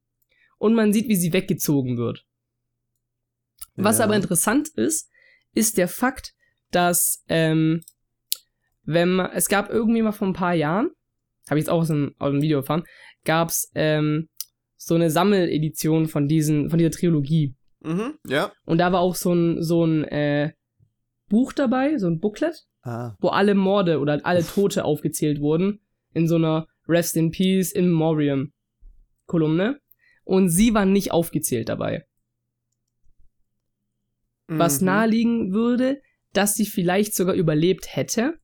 [0.57, 2.25] Und man sieht, wie sie weggezogen wird.
[3.75, 4.03] Was Ja.
[4.03, 5.09] aber interessant ist,
[5.53, 6.33] ist der Fakt,
[6.71, 7.83] dass, ähm,
[8.83, 10.89] wenn man, es gab irgendwie mal vor ein paar Jahren,
[11.49, 12.83] habe ich jetzt auch aus einem, aus einem Video erfahren,
[13.23, 14.27] gab es ähm,
[14.75, 17.55] so eine Sammeledition von diesen, von dieser Trilogie.
[17.79, 18.15] Mhm.
[18.27, 18.51] Ja.
[18.65, 20.51] Und da war auch so ein, so ein äh,
[21.29, 23.15] Buch dabei, so ein Booklet, Ah.
[23.19, 25.81] wo alle Morde oder alle Tote aufgezählt wurden.
[26.13, 28.51] In so einer Rest in Peace in Memoriam
[29.27, 29.79] Kolumne.
[30.23, 32.05] Und sie war nicht aufgezählt dabei.
[34.47, 34.85] Was Mhm.
[34.85, 36.01] naheliegen würde,
[36.33, 38.39] dass sie vielleicht sogar überlebt hätte.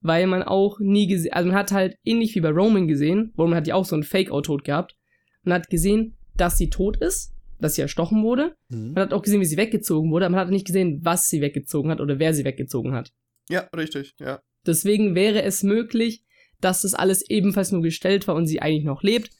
[0.00, 3.56] Weil man auch nie gesehen, also man hat halt ähnlich wie bei Roman gesehen, Roman
[3.56, 4.96] hat ja auch so einen Fake-Out-Tod gehabt.
[5.42, 8.54] Man hat gesehen, dass sie tot ist, dass sie erstochen wurde.
[8.68, 8.92] Mhm.
[8.92, 11.40] Man hat auch gesehen, wie sie weggezogen wurde, aber man hat nicht gesehen, was sie
[11.40, 13.12] weggezogen hat oder wer sie weggezogen hat.
[13.48, 14.40] Ja, richtig, ja.
[14.66, 16.24] Deswegen wäre es möglich,
[16.60, 19.30] dass das alles ebenfalls nur gestellt war und sie eigentlich noch lebt.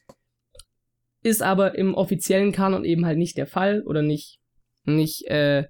[1.23, 4.39] Ist aber im offiziellen Kanon eben halt nicht der Fall oder nicht,
[4.85, 5.65] nicht äh,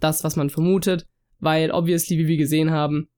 [0.00, 1.06] das, was man vermutet,
[1.38, 3.08] weil obviously, wie wir gesehen haben,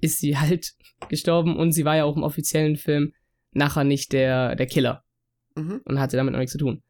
[0.00, 0.74] ist sie halt
[1.08, 3.12] gestorben und sie war ja auch im offiziellen Film
[3.52, 5.02] nachher nicht der, der Killer
[5.56, 5.82] Mhm.
[5.84, 6.82] und hatte damit noch nichts zu tun.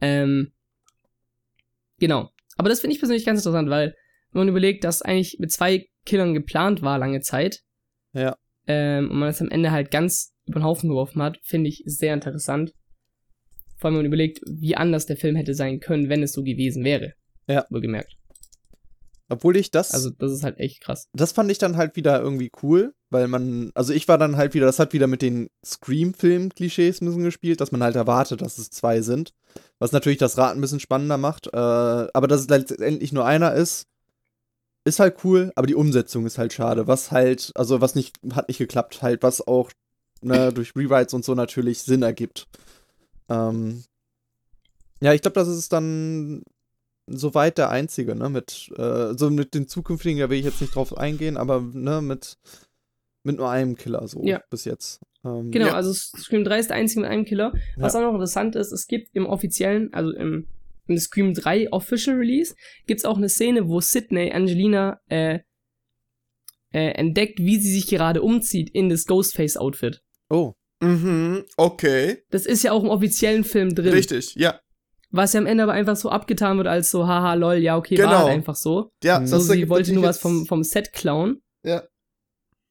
[0.00, 0.52] Ähm,
[1.98, 2.30] genau.
[2.56, 3.94] Aber das finde ich persönlich ganz interessant, weil
[4.32, 7.60] wenn man überlegt, dass eigentlich mit zwei Killern geplant war lange Zeit,
[8.12, 8.36] Ja.
[8.66, 11.82] ähm, und man es am Ende halt ganz über den Haufen geworfen hat, finde ich
[11.86, 12.72] sehr interessant.
[13.76, 16.42] Vor allem, wenn man überlegt, wie anders der Film hätte sein können, wenn es so
[16.42, 17.12] gewesen wäre.
[17.46, 17.64] Ja.
[17.70, 18.12] Wohlgemerkt.
[19.30, 21.08] Obwohl ich das, Also, das ist halt echt krass.
[21.12, 24.54] das fand ich dann halt wieder irgendwie cool, weil man, also ich war dann halt
[24.54, 28.56] wieder, das hat wieder mit den Scream-Film-Klischees ein bisschen gespielt, dass man halt erwartet, dass
[28.56, 29.34] es zwei sind.
[29.78, 31.46] Was natürlich das Rad ein bisschen spannender macht.
[31.48, 33.86] Äh, aber dass es letztendlich nur einer ist,
[34.84, 36.86] ist halt cool, aber die Umsetzung ist halt schade.
[36.86, 39.70] Was halt, also was nicht, hat nicht geklappt, halt, was auch
[40.22, 42.46] ne, durch Rewrites und so natürlich Sinn ergibt.
[43.28, 43.84] Ähm,
[45.00, 46.42] ja, ich glaube, das ist dann
[47.10, 50.74] soweit der einzige, ne, mit, äh, so mit den zukünftigen, da will ich jetzt nicht
[50.74, 52.36] drauf eingehen, aber, ne, mit,
[53.24, 54.42] mit nur einem Killer so Ja.
[54.50, 55.00] bis jetzt.
[55.24, 55.74] Ähm, Genau, Ja.
[55.74, 57.52] also Scream 3 ist der einzige mit einem Killer.
[57.76, 60.46] Was auch noch interessant ist, es gibt im offiziellen, also im,
[60.86, 62.54] im Scream 3 Official Release,
[62.86, 65.40] gibt es auch eine Szene, wo Sydney Angelina äh,
[66.72, 70.02] äh, entdeckt, wie sie sich gerade umzieht in das Ghostface-Outfit.
[70.30, 72.22] Oh, Mhm, okay.
[72.30, 73.92] Das ist ja auch im offiziellen Film drin.
[73.92, 74.60] Richtig, ja.
[75.10, 77.94] Was ja am Ende aber einfach so abgetan wird als so, haha, lol, ja, okay,
[77.96, 78.10] Genau.
[78.10, 78.90] war halt einfach so.
[79.02, 79.26] Ja.
[79.26, 81.40] So, sie ergibt wollte nur was vom, vom Set klauen.
[81.64, 81.82] Ja.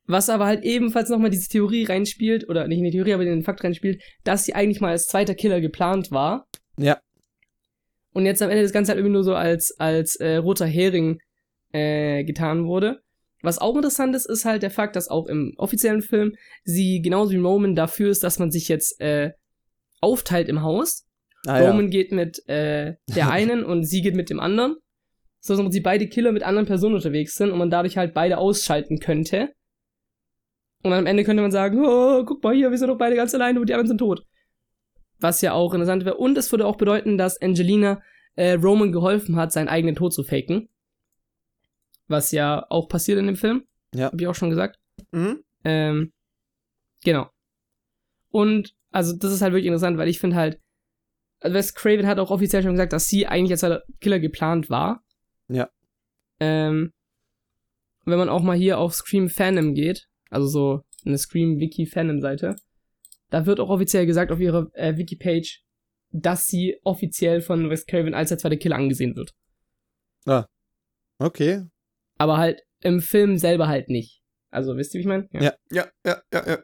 [0.05, 3.29] Was aber halt ebenfalls nochmal diese Theorie reinspielt, oder nicht in die Theorie, aber in
[3.29, 6.47] den Fakt reinspielt, dass sie eigentlich mal als zweiter Killer geplant war.
[6.77, 6.99] ja,
[8.13, 11.19] Und jetzt am Ende das Ganze halt irgendwie nur so als, als äh, roter Hering
[11.73, 13.01] äh, getan wurde.
[13.41, 17.31] Was auch interessant ist, ist halt der Fakt, dass auch im offiziellen Film sie genauso
[17.31, 19.31] wie Roman dafür ist, dass man sich jetzt äh,
[20.01, 21.03] aufteilt im Haus.
[21.45, 21.69] Ah, ja.
[21.69, 24.77] Roman geht mit äh, der einen und sie geht mit dem anderen.
[25.39, 28.37] So dass sie beide Killer mit anderen Personen unterwegs sind und man dadurch halt beide
[28.37, 29.53] ausschalten könnte.
[30.83, 33.33] Und am Ende könnte man sagen, oh, guck mal hier, wir sind doch beide ganz
[33.33, 34.25] alleine und die anderen sind tot.
[35.19, 36.17] Was ja auch interessant wäre.
[36.17, 38.01] Und es würde auch bedeuten, dass Angelina
[38.35, 40.69] äh, Roman geholfen hat, seinen eigenen Tod zu faken.
[42.07, 43.63] Was ja auch passiert in dem Film.
[43.93, 44.11] Ja.
[44.11, 44.79] Hab ich auch schon gesagt.
[45.11, 45.43] Mhm.
[45.63, 46.13] Ähm,
[47.03, 47.29] genau.
[48.29, 50.59] Und, also, das ist halt wirklich interessant, weil ich finde halt,
[51.41, 55.03] Wes Craven hat auch offiziell schon gesagt, dass sie eigentlich als der Killer geplant war.
[55.47, 55.69] Ja.
[56.39, 56.91] Ähm,
[58.05, 62.21] wenn man auch mal hier auf Scream Fandom geht, also so eine Scream Wiki Fandom
[62.21, 62.55] Seite,
[63.29, 65.63] da wird auch offiziell gesagt auf ihrer äh, Wiki-Page,
[66.11, 69.33] dass sie offiziell von Wes Craven als der zweite Killer angesehen wird.
[71.19, 71.63] Okay.
[72.17, 74.21] Aber halt im Film selber halt nicht.
[74.49, 75.27] Also, wisst ihr, wie ich meine?
[75.31, 75.53] Ja.
[75.71, 76.63] Ja, ja, ja, ja.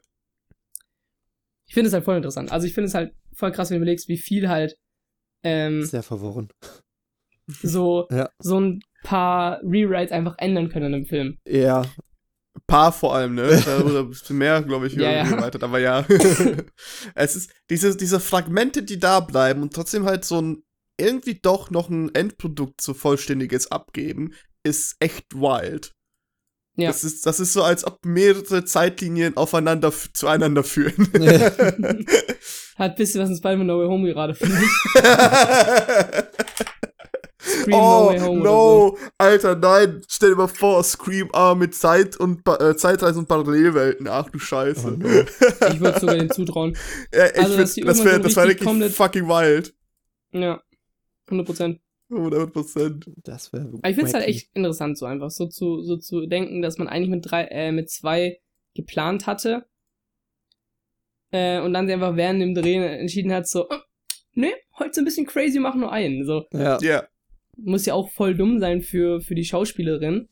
[1.65, 2.51] Ich finde es halt voll interessant.
[2.51, 4.76] Also ich finde es halt voll krass, wenn du überlegst, wie viel halt
[5.43, 6.50] ähm, Sehr verworren.
[7.48, 8.30] so, Ja.
[8.39, 11.38] so ein paar Rewrites einfach ändern können im Film.
[11.48, 11.84] Ja,
[12.67, 13.48] Paar vor allem, ne?
[13.86, 15.24] Oder ein bisschen mehr, glaube ich, Ja, ja.
[15.32, 16.06] erweitert, aber ja.
[17.15, 20.63] es ist diese, diese Fragmente, die da bleiben und trotzdem halt so ein
[21.00, 25.93] irgendwie doch noch ein Endprodukt so vollständiges abgeben, ist echt wild.
[26.78, 26.88] Ja.
[26.89, 31.08] Das ist, das ist so, als ob mehrere Zeitlinien aufeinander zueinander führen.
[32.77, 34.69] Hat ein bisschen was in Spider-Man No Way Home gerade, finde ich.
[37.45, 40.01] Scream No oh, Way Home oder no, Alter, nein.
[40.07, 44.07] Stell dir mal vor, Scream A mit Zeit und äh, Zeitreisen und Parallelwelten.
[44.07, 44.88] Ach du Scheiße.
[44.88, 45.07] Oh, no.
[45.73, 46.77] Ich würde sogar den zutrauen.
[47.13, 49.73] ja, ich Also, find, dass die das wäre so das wär wirklich komplett- fucking wild.
[50.31, 50.62] Ja.
[51.27, 51.79] 100 Prozent.
[52.09, 53.12] 100 Prozent.
[53.23, 53.69] das wäre.
[53.86, 56.88] Ich finde es halt echt interessant, so einfach so zu, so zu denken, dass man
[56.88, 58.39] eigentlich mit drei, äh, mit zwei
[58.73, 59.65] geplant hatte.
[61.34, 63.67] Äh, und dann sie einfach während dem Drehen entschieden hat, so,
[64.34, 66.24] nee, heute ist ein bisschen crazy, mach nur einen.
[66.26, 66.78] So, Ja.
[66.80, 67.08] Ja.
[67.58, 70.30] muss ja auch voll dumm sein für, für die Schauspielerin,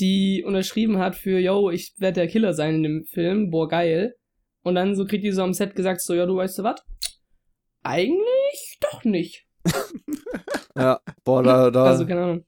[0.00, 4.16] die unterschrieben hat für, yo, ich werde der Killer sein in dem Film, boah, geil.
[4.64, 6.82] Und dann so kriegt die so am Set gesagt, so, ja, du weißt du was?
[7.82, 9.46] Eigentlich doch nicht.
[10.76, 10.98] Ja.
[11.22, 12.44] Boah, da, da Also, keine Ahnung.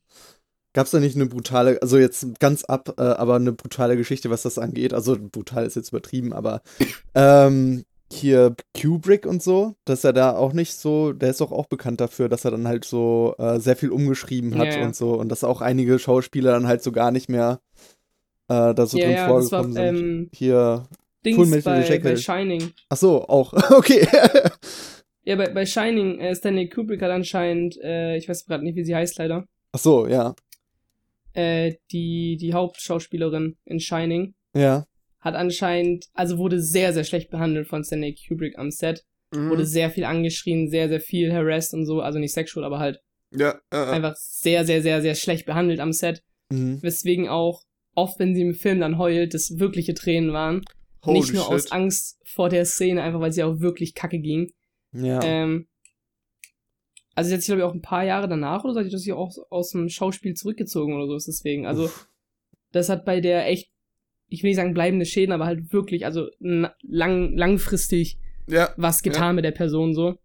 [0.77, 4.43] Gab's da nicht eine brutale, also jetzt ganz ab, äh, aber eine brutale Geschichte, was
[4.43, 4.93] das angeht.
[4.93, 6.61] Also brutal ist jetzt übertrieben, aber
[7.15, 11.65] ähm, hier Kubrick und so, dass er da auch nicht so, der ist doch auch
[11.65, 14.85] bekannt dafür, dass er dann halt so äh, sehr viel umgeschrieben hat Ja, ja.
[14.87, 17.59] und so und dass auch einige Schauspieler dann halt so gar nicht mehr
[18.49, 19.97] äh, da so ja, drin das war vorgekommen sind.
[19.97, 20.87] ähm, Hier,
[21.25, 22.17] Dings Full Metal bei, bei.
[22.17, 22.71] Shining.
[22.91, 24.07] ach so, auch, okay.
[25.25, 28.85] Ja, bei, bei Shining, äh, Stanley Kubrick hat anscheinend, äh, ich weiß gerade nicht, wie
[28.85, 30.35] sie heißt leider, ach so, ja,
[31.37, 34.87] äh, die, die Hauptschauspielerin in Shining ja,
[35.21, 39.05] hat anscheinend, also wurde sehr, sehr schlecht behandelt von Stanley Kubrick am Set.
[39.33, 39.51] Mhm.
[39.51, 43.01] Wurde sehr viel angeschrien, sehr, sehr viel harassed und so, also nicht sexual, aber halt
[43.33, 46.23] Ja, äh, einfach sehr, sehr, sehr, sehr schlecht behandelt am Set.
[46.51, 46.81] mhm.
[46.83, 47.63] Weswegen auch,
[47.95, 50.63] oft wenn sie im Film dann heult, das wirkliche Tränen waren.
[51.05, 51.53] holy nicht nur shit.
[51.53, 54.53] aus Angst vor der Szene, einfach weil sie auch wirklich kacke ging.
[54.93, 55.67] ja, Ähm,
[57.17, 59.35] also sich, glaube ich, auch ein paar Jahre danach oder so, hat sie sich auch
[59.51, 61.67] aus dem Schauspiel zurückgezogen oder so ist deswegen.
[61.67, 61.91] Also,
[62.73, 63.71] das hat bei der echt,
[64.29, 69.35] ich will nicht sagen bleibende Schäden, aber halt wirklich, also lang, langfristig Ja, was getan
[69.35, 70.19] mit der Person so.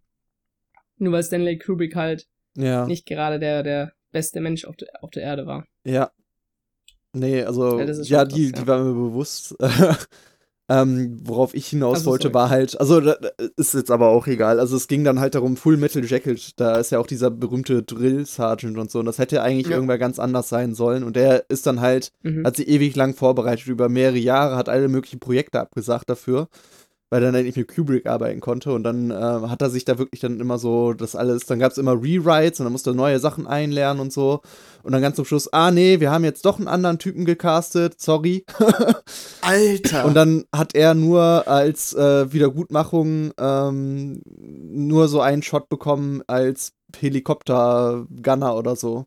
[0.98, 5.12] Nur weil Stanley Kubrick halt ja, nicht gerade der, der beste Mensch auf der, auf
[5.12, 5.66] der Erde war.
[5.84, 6.12] ja.
[7.14, 8.52] Nee, also, Ja, ja, das krass, die, ja.
[8.52, 9.56] die war mir bewusst.
[10.72, 12.34] ähm, worauf ich hinaus Also, wollte, sorry.
[12.36, 13.16] war halt, also da,
[13.58, 14.60] ist jetzt aber auch egal.
[14.60, 17.84] Also es ging dann halt darum, Full Metal Jacket, da ist ja auch dieser berühmte
[17.84, 19.00] Drill Sergeant und so.
[19.00, 19.74] Und das hätte eigentlich Ja.
[19.74, 21.04] irgendwer ganz anders sein sollen.
[21.04, 22.46] Und der ist dann halt, Mhm.
[22.46, 26.48] hat sich ewig lang vorbereitet, über mehrere Jahre, hat alle möglichen Projekte abgesagt dafür,
[27.12, 28.72] weil er dann nicht mit Kubrick arbeiten konnte.
[28.72, 31.74] Und dann äh, hat er sich da wirklich dann immer so, das alles, dann gab
[31.74, 34.42] es immer Rewrites und dann musste er neue Sachen einlernen und so.
[34.82, 38.00] Und dann ganz zum Schluss, ah nee, wir haben jetzt doch einen anderen Typen gecastet,
[38.00, 38.46] sorry.
[39.42, 40.06] Alter.
[40.06, 46.72] Und dann hat er nur als äh, Wiedergutmachung ähm, nur so einen Shot bekommen als
[46.98, 49.06] Helikopter-Gunner oder so.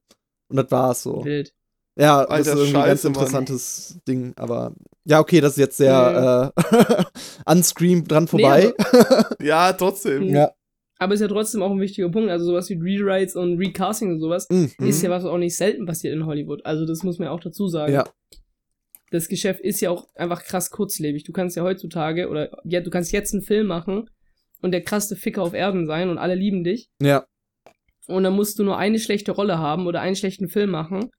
[0.48, 1.24] Und das war's so.
[1.24, 1.54] Wild.
[1.96, 3.14] Ja, das Alter, ist irgendwie ein ganz Scheiße, Mann.
[3.14, 4.72] interessantes Ding, aber
[5.04, 7.04] ja, okay, das ist jetzt sehr äh,
[7.50, 8.72] unscreen dran vorbei.
[9.40, 10.26] ja, trotzdem.
[10.26, 10.52] Nee, ja.
[10.98, 12.30] Aber ist ja trotzdem auch ein wichtiger Punkt.
[12.30, 14.70] Also sowas wie Rewrites und Recasting und sowas Mhm.
[14.78, 16.64] ist ja was auch nicht selten passiert in Hollywood.
[16.64, 17.92] Also das muss man ja auch dazu sagen.
[17.92, 18.04] Ja.
[19.11, 21.24] Das Geschäft ist ja auch einfach krass kurzlebig.
[21.24, 24.09] Du kannst ja heutzutage oder ja, du kannst jetzt einen Film machen
[24.62, 26.88] und der krasseste Ficker auf Erden sein und alle lieben dich.
[27.02, 27.24] ja,
[28.09, 31.11] Und dann musst du nur eine schlechte Rolle haben oder einen schlechten Film machen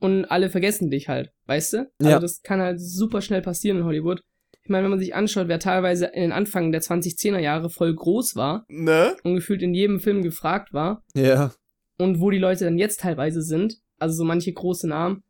[0.00, 1.78] und alle vergessen dich halt, weißt du?
[2.00, 2.18] Also Ja.
[2.20, 4.20] das kann halt super schnell passieren in Hollywood.
[4.62, 7.94] Ich meine, wenn man sich anschaut, wer teilweise in den Anfang der 2010er Jahre voll
[7.94, 9.16] groß war Ne?
[9.22, 11.52] und gefühlt in jedem Film gefragt war ja,
[11.98, 15.22] und wo die Leute dann jetzt teilweise sind, also so manche große Namen,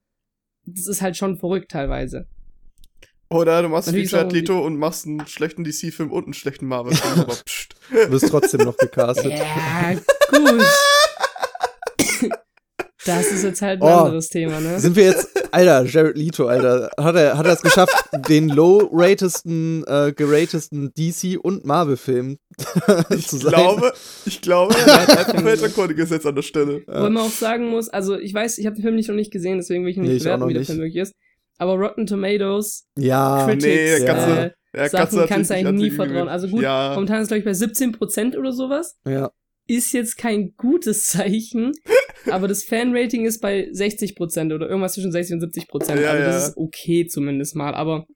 [0.65, 2.27] das ist halt schon verrückt teilweise.
[3.29, 6.33] Oder du machst wie Natürlich auch Jared Leto und machst einen schlechten DC-Film und einen
[6.35, 7.21] schlechten Marvel-Film.
[7.21, 7.75] aber pst.
[7.91, 9.33] du bist trotzdem noch gecastet.
[9.33, 9.95] Ja,
[10.31, 10.63] gut.
[13.07, 14.05] Das ist jetzt halt ein Oh.
[14.05, 14.79] anderes Thema, ne?
[14.81, 17.95] Sind wir jetzt, Alter, Jared Leto, Alter, hat er, hat er es geschafft,
[18.29, 22.39] den low-ratesten, äh, geratesten DC- und Marvel-Film
[23.11, 23.53] Ich zu sein?
[23.53, 23.93] glaube,
[24.25, 26.83] ich glaube, er hat einfach Weltrekorde gesetzt an der Stelle.
[26.89, 27.05] Ja.
[27.05, 29.31] Wo man auch sagen muss, also ich weiß, ich habe den Film nicht noch nicht
[29.33, 30.65] gesehen, deswegen will ich noch Nee, nicht ich auch bewerten, noch wie der.
[30.65, 31.13] Film wirklich ist.
[31.59, 33.65] Aber Rotten Tomatoes, Ja, Critics,
[34.01, 36.29] nee, kannst äh, du- Ja, Sachen natürlich kannst du eigentlich nie vertrauen.
[36.29, 38.97] Also gut, Ja, momentan ist glaube ich bei 17% oder sowas.
[39.07, 39.31] ja,
[39.67, 41.73] Ist jetzt kein gutes Zeichen,
[42.31, 46.01] aber das Fanrating ist bei 60% oder irgendwas zwischen 60 und 70%.
[46.01, 46.49] Ja, also das ja.
[46.49, 48.07] ist okay zumindest mal, aber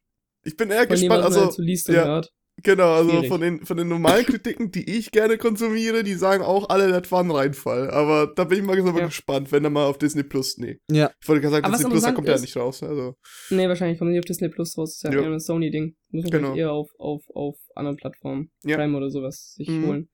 [0.44, 1.10] ich bin eher dem, gespannt.
[1.10, 2.04] was man Also, halt so liest und ja.
[2.06, 2.30] hört.
[2.62, 3.28] genau, also schwierig.
[3.28, 7.12] von den, von den normalen Kritiken, die ich gerne konsumiere, die sagen auch alle, das
[7.12, 7.90] war ein Reinfall.
[7.90, 9.06] Aber da bin ich mal Ja.
[9.06, 10.78] gespannt, wenn er mal auf Disney Plus, nee.
[10.90, 12.82] ja, Ich wollte gerade sagen, Aber Disney Plus, da kommt er ja nicht raus.
[12.82, 13.14] Also,
[13.50, 14.98] Nee, wahrscheinlich kommt nicht auf Disney Plus raus.
[15.02, 15.94] Das ist ja eher ein Sony-Ding.
[16.10, 16.54] Muss man Genau.
[16.54, 18.76] eher auf, auf, auf anderen Plattformen, Ja.
[18.76, 19.86] Prime oder sowas, sich Mhm.
[19.86, 20.08] holen.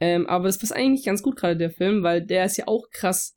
[0.00, 2.88] Ähm, aber es passt eigentlich ganz gut gerade, der Film, weil der ist ja auch
[2.90, 3.36] krass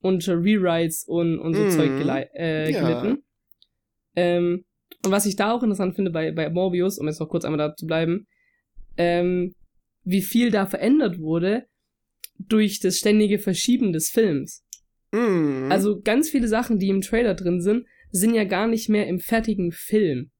[0.00, 1.70] unter Rewrites und, und so Mhm.
[1.70, 2.80] Zeug gelei- äh, Ja.
[3.00, 3.22] gelitten.
[4.16, 4.64] Ähm,
[5.04, 7.58] und was ich da auch interessant finde bei, bei Morbius, um jetzt noch kurz einmal
[7.58, 8.26] da zu bleiben,
[8.96, 9.54] ähm,
[10.04, 11.66] wie viel da verändert wurde
[12.38, 14.64] durch das ständige Verschieben des Films.
[15.12, 19.06] mm, Also ganz viele Sachen, die im Trailer drin sind, sind ja gar nicht mehr
[19.06, 20.30] im fertigen Film.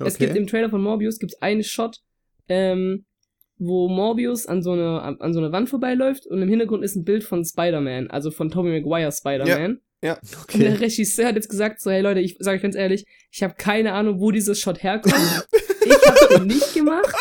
[0.00, 0.40] Es gibt okay.
[0.40, 1.98] im Trailer von Morbius gibt's einen Shot,
[2.48, 3.06] ähm,
[3.58, 7.04] wo Morbius an so eine an, so eine Wand vorbeiläuft und im Hintergrund ist ein
[7.04, 9.80] Bild von Spider-Man, also von Tobey Maguire Spider-Man.
[10.02, 10.84] Und der okay.
[10.84, 13.92] Regisseur hat jetzt gesagt so, hey Leute, ich sage euch ganz ehrlich, ich habe keine
[13.94, 15.14] Ahnung, wo dieser Shot herkommt.
[15.84, 17.12] ich habe den nicht gemacht.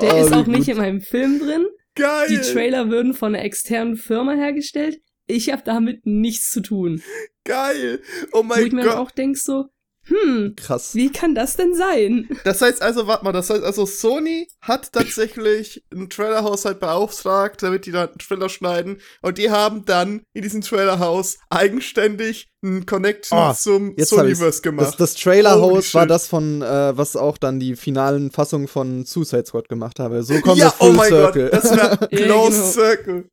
[0.00, 0.68] Der Oh, ist auch nicht gut.
[0.68, 1.66] in meinem Film drin.
[1.96, 2.28] geil.
[2.30, 5.00] Die Trailer würden von einer externen Firma hergestellt.
[5.26, 7.02] Ich habe damit nichts zu tun.
[7.44, 8.00] Geil.
[8.32, 8.98] Oh Wo mein ich mir dann Gott.
[8.98, 9.66] auch denk so,
[10.08, 10.94] hm, Krass.
[10.94, 12.28] wie kann das denn sein?
[12.44, 17.86] Das heißt also, warte mal, das heißt also, Sony hat tatsächlich ein Trailerhaushalt beauftragt, damit
[17.86, 19.00] die da einen Trailer schneiden.
[19.22, 24.08] Und die haben dann in diesem Trailerhaus eigenständig einen Connection Oh, zum hab ich's.
[24.08, 24.94] Sonyverse Das, gemacht.
[24.98, 29.46] das Holy Trailerhaus war das von, äh, was auch dann die finalen Fassungen von Suicide
[29.46, 30.22] Squad gemacht habe.
[30.22, 31.50] So kommen wir ja, full oh mein circle.
[31.50, 32.70] Gott, das wäre Ja, Close genau.
[32.70, 33.28] Circle.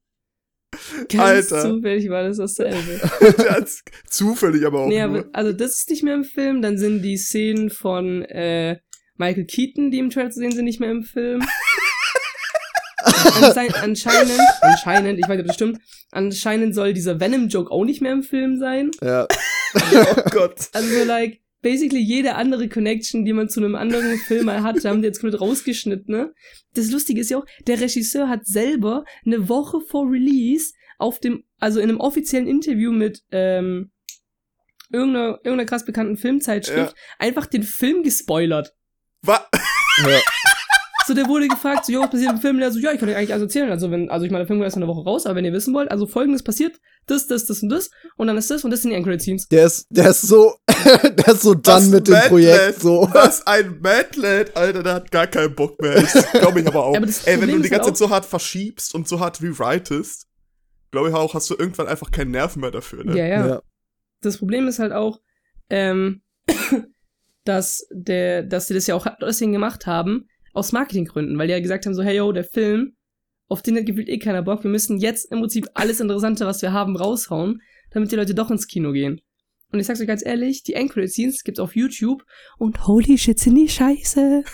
[1.09, 1.61] Ganz Alter.
[1.69, 2.99] zufällig war das dasselbe.
[3.37, 6.61] Das- Zufällig aber auch nee, aber, also das ist nicht mehr im Film.
[6.61, 8.77] Dann sind die Szenen von äh,
[9.17, 11.41] Michael Keaton, die im Trailer zu sehen sind, nicht mehr im Film.
[13.41, 15.79] Anschein, anscheinend, anscheinend, ich weiß nicht, ob das stimmt,
[16.11, 18.91] anscheinend soll dieser Venom-Joke auch nicht mehr im Film sein.
[19.01, 19.27] ja.
[19.75, 20.69] oh Gott.
[20.73, 25.01] Also, like, basically jede andere Connection, die man zu einem anderen Film mal hatte, haben
[25.01, 26.31] die jetzt komplett rausgeschnitten, ne?
[26.75, 31.43] Das Lustige ist ja auch, der Regisseur hat selber eine Woche vor Release auf dem,
[31.59, 33.89] also in einem offiziellen Interview mit, ähm,
[34.91, 38.75] irgendeiner, irgendeiner krass bekannten Filmzeitschrift einfach den Film gespoilert.
[39.23, 39.47] Wa
[40.05, 40.19] ja.
[41.07, 42.55] So, der wurde gefragt, so, jo, was passiert im Film?
[42.55, 43.69] Und er so, ja, ich kann euch eigentlich alles erzählen.
[43.69, 45.45] Also, wenn, also ich meine, der Film kommt erst in einer Woche raus, aber wenn
[45.45, 48.63] ihr wissen wollt, also folgendes passiert, das, das, das und das, und dann ist das
[48.63, 49.47] und das sind die Anchorage Scenes.
[49.47, 53.07] Der ist, der ist so, der ist so done mit dem Projekt, so.
[53.11, 56.01] Was ein Madlad, Alter, der hat gar keinen Bock mehr.
[56.01, 56.95] Das glaube ich aber auch.
[56.95, 60.27] Aber Ey, wenn du die ist ganze Zeit so hart verschiebst und so hart rewritest,
[60.91, 63.15] glaube ich auch, hast du irgendwann einfach keinen Nerven mehr dafür, ne?
[63.15, 63.47] Ja, ja.
[63.47, 63.61] Ja.
[64.21, 65.19] das Problem ist halt auch,
[65.69, 66.23] ähm,
[67.43, 71.59] dass der, dass sie das ja auch deswegen gemacht haben, aus Marketinggründen, weil die ja
[71.59, 72.95] gesagt haben, so, hey yo, der Film,
[73.47, 76.61] auf den hat gefühlt eh keiner Bock, wir müssen jetzt im Prinzip alles Interessante, was
[76.61, 79.21] wir haben, raushauen, damit die Leute doch ins Kino gehen.
[79.71, 82.23] Und ich sag's euch ganz ehrlich, die Anchorage Scenes gibt's auf YouTube
[82.57, 84.43] und holy shit, sind die scheiße.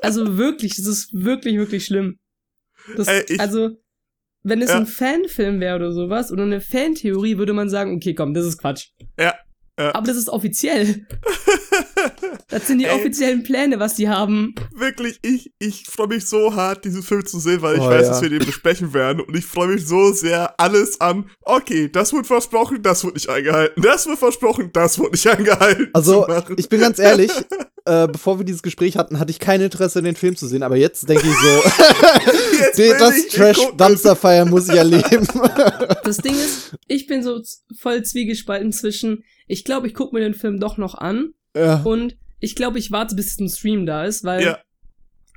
[0.00, 2.18] Also wirklich, das ist wirklich, wirklich schlimm.
[2.96, 3.70] Das, Ey, ich- also,
[4.42, 4.78] wenn es Ja.
[4.78, 8.58] ein Fanfilm wäre oder sowas, oder eine Fantheorie, würde man sagen, okay, komm, das ist
[8.58, 8.88] Quatsch.
[9.16, 9.34] Ja,
[9.78, 9.94] ja.
[9.94, 11.06] Aber das ist offiziell.
[12.48, 12.94] Das sind die Ey.
[12.94, 14.54] offiziellen Pläne, was die haben.
[14.74, 18.02] Wirklich, ich, ich freue mich so hart, diesen Film zu sehen, weil ich Oh, weiß,
[18.02, 18.08] ja.
[18.08, 19.20] dass wir den besprechen werden.
[19.20, 21.30] Und ich freue mich so sehr alles an.
[21.42, 23.82] Okay, das wird versprochen, das wird nicht eingehalten.
[23.82, 25.88] Das wird versprochen, das wird nicht eingehalten.
[25.92, 26.26] Also,
[26.56, 27.30] ich bin ganz ehrlich,
[27.84, 30.76] äh, bevor wir dieses Gespräch hatten, hatte ich kein Interesse, den Film zu sehen, aber
[30.76, 31.70] jetzt denke ich so,
[32.82, 33.78] Jetzt das den Trash gucken.
[33.78, 35.26] Dumpster Fire muss ich erleben.
[36.04, 37.40] Das Ding ist, ich bin so
[37.78, 41.82] voll zwiegespalten zwischen, ich glaube, ich gucke mir den Film doch noch an ja.
[41.82, 44.58] und ich glaube, ich warte, bis ein Stream da ist, weil Ja.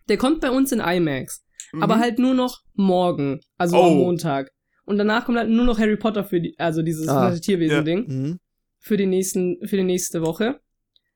[0.09, 1.43] der kommt bei uns in IMAX.
[1.73, 1.83] Mhm.
[1.83, 3.83] Aber halt nur noch morgen, also Oh.
[3.87, 4.51] am Montag.
[4.85, 8.05] Und danach kommt halt nur noch Harry Potter für die, also dieses Ah, Tierwesen-Ding.
[8.07, 8.39] Mhm.
[8.79, 10.59] für die nächsten, für die nächste Woche.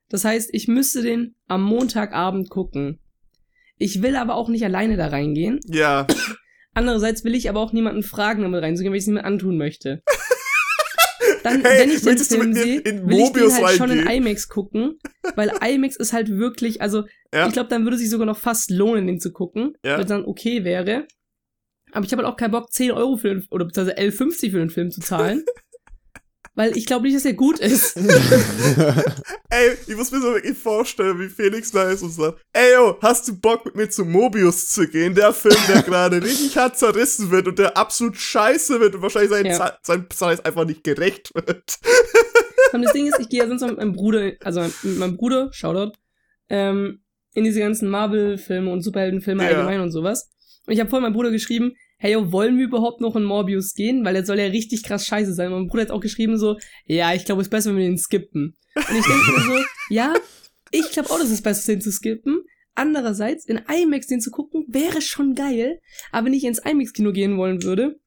[0.10, 3.00] Das heißt, ich müsste den am Montagabend gucken.
[3.78, 5.60] Ich will aber auch nicht alleine da reingehen.
[5.68, 6.08] Ja.
[6.74, 10.02] Andererseits will ich aber auch niemanden fragen, damit reinzugehen, weil ich es mir antun möchte.
[11.44, 14.08] Dann, Hey, wenn ich den Film sehe, will ich den Mobius halt schon in?
[14.08, 15.00] IMAX gucken,
[15.36, 17.48] weil IMAX ist halt wirklich, also Ja.
[17.48, 19.94] ich glaube, dann würde sich sogar noch fast lohnen, den zu gucken, Ja.
[19.96, 21.08] weil es dann okay wäre.
[21.92, 24.60] Aber ich habe halt auch keinen Bock, 10 Euro für den, oder beziehungsweise 11,50 für
[24.60, 25.44] den Film zu zahlen.
[26.60, 27.96] weil ich glaube nicht, dass er gut ist.
[29.50, 32.98] Ey, ich muss mir so wirklich vorstellen, wie Felix da ist und sagt, ey yo,
[33.02, 35.16] hast du Bock mit mir zu Mobius zu gehen?
[35.16, 39.30] Der Film, der gerade richtig hart zerrissen wird und der absolut scheiße wird und wahrscheinlich
[39.32, 39.78] sein, Ja.
[39.84, 41.80] Sein Preis einfach nicht gerecht wird.
[42.74, 45.50] Und das Ding ist, ich gehe ja sonst mit meinem Bruder, also mit meinem Bruder,
[45.54, 45.94] Shoutout,
[46.50, 47.02] ähm,
[47.34, 49.50] in diese ganzen Marvel-Filme und Superheldenfilme Ja.
[49.50, 50.30] allgemein und sowas.
[50.68, 53.74] Und ich habe vorhin meinem Bruder geschrieben, hey, yo, wollen wir überhaupt noch in Morbius
[53.74, 54.04] gehen?
[54.04, 55.52] Weil der soll ja richtig krass scheiße sein.
[55.52, 57.98] Mein Bruder hat auch geschrieben so, ja, ich glaube, es ist besser, wenn wir den
[57.98, 58.58] skippen.
[58.76, 60.14] Und ich denke mir so, ja,
[60.72, 62.42] ich glaube auch, dass es besser ist, den zu skippen.
[62.74, 65.82] Andererseits, in IMAX den zu gucken, wäre schon geil.
[66.12, 68.00] Aber wenn ich ins IMAX-Kino gehen wollen würde,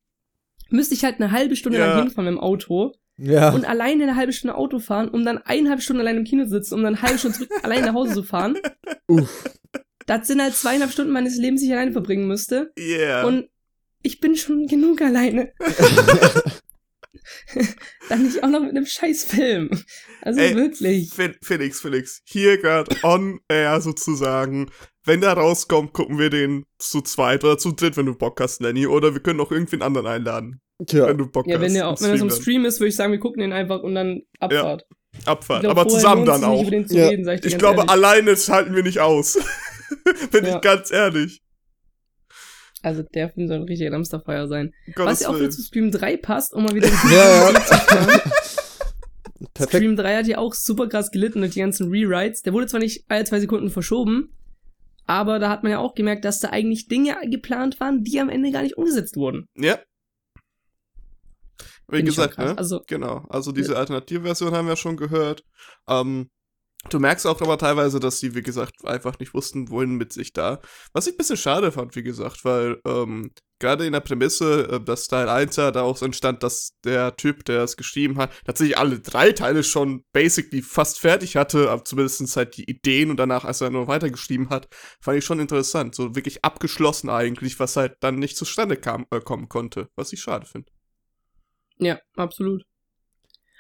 [0.70, 1.86] müsste ich halt eine halbe Stunde Ja.
[1.94, 3.50] lang hinfahren mit dem Auto ja.
[3.52, 6.50] und alleine eine halbe Stunde Auto fahren, um dann eineinhalb Stunden allein im Kino zu
[6.50, 8.56] sitzen, um dann eine halbe Stunde zurück allein nach Hause zu fahren.
[9.08, 9.50] Uff.
[10.06, 12.72] Das sind halt zweieinhalb Stunden meines Lebens, die ich alleine verbringen müsste.
[12.78, 13.26] Yeah.
[13.26, 13.48] Und
[14.02, 15.52] ich bin schon genug alleine.
[18.08, 19.70] dann nicht auch noch mit einem scheiß Film.
[20.22, 21.10] Also Ey, wirklich.
[21.12, 24.70] Fe- Felix, Felix, hier gerade on air sozusagen.
[25.04, 28.60] Wenn der rauskommt, gucken wir den zu zweit oder zu dritt, wenn du Bock hast,
[28.60, 28.86] Lenny.
[28.86, 31.08] Oder wir können auch irgendwen anderen einladen, Tja.
[31.08, 31.62] wenn du Bock Ja, hast.
[31.62, 32.30] wenn der im auch, wenn das dann.
[32.30, 34.84] Stream ist, würde ich sagen, wir gucken den einfach und dann Abfahrt.
[35.18, 35.62] Ich Abfahrt.
[35.62, 36.62] glaub, Aber zusammen dann auch.
[36.62, 37.08] Über den zu Ja.
[37.08, 37.90] reden, sag ich Ich glaube, ehrlich.
[37.90, 39.38] alleine das halten wir nicht aus.
[40.30, 40.56] Bin Ja.
[40.56, 41.41] ich ganz ehrlich.
[42.82, 44.74] Also der Film soll ein richtiger Dumpsterfire sein.
[44.94, 47.58] Gottes Was ja auch wieder zu Stream 3 passt, um mal wieder Ja, ja.
[49.54, 49.76] Perfekt.
[49.76, 52.42] Stream 3 hat ja auch super krass gelitten durch die ganzen Rewrites.
[52.42, 54.32] Der wurde zwar nicht alle zwei Sekunden verschoben,
[55.06, 58.28] aber da hat man ja auch gemerkt, dass da eigentlich Dinge geplant waren, die am
[58.28, 59.46] Ende gar nicht umgesetzt wurden.
[59.56, 59.78] Ja.
[61.88, 62.56] wie Find gesagt, ne?
[62.56, 63.24] Also- genau.
[63.28, 65.44] Also diese Alternativversion haben wir schon gehört.
[65.88, 66.30] Ähm,
[66.90, 70.32] du merkst auch aber teilweise, dass die, wie gesagt, einfach nicht wussten, wohin mit sich
[70.32, 70.60] da.
[70.92, 73.30] Was ich ein bisschen schade fand, wie gesagt, weil ähm,
[73.62, 77.44] gerade in der Prämisse, äh, dass Teil 1 ja da auch entstand, dass der Typ,
[77.44, 82.36] der es geschrieben hat, tatsächlich alle drei Teile schon basically fast fertig hatte, aber zumindest
[82.36, 84.68] halt die Ideen und danach, als er nur weitergeschrieben hat,
[85.00, 85.94] fand ich schon interessant.
[85.94, 90.20] So wirklich abgeschlossen eigentlich, was halt dann nicht zustande kam, äh, kommen konnte, was ich
[90.20, 90.70] schade finde.
[91.78, 92.64] Ja, absolut.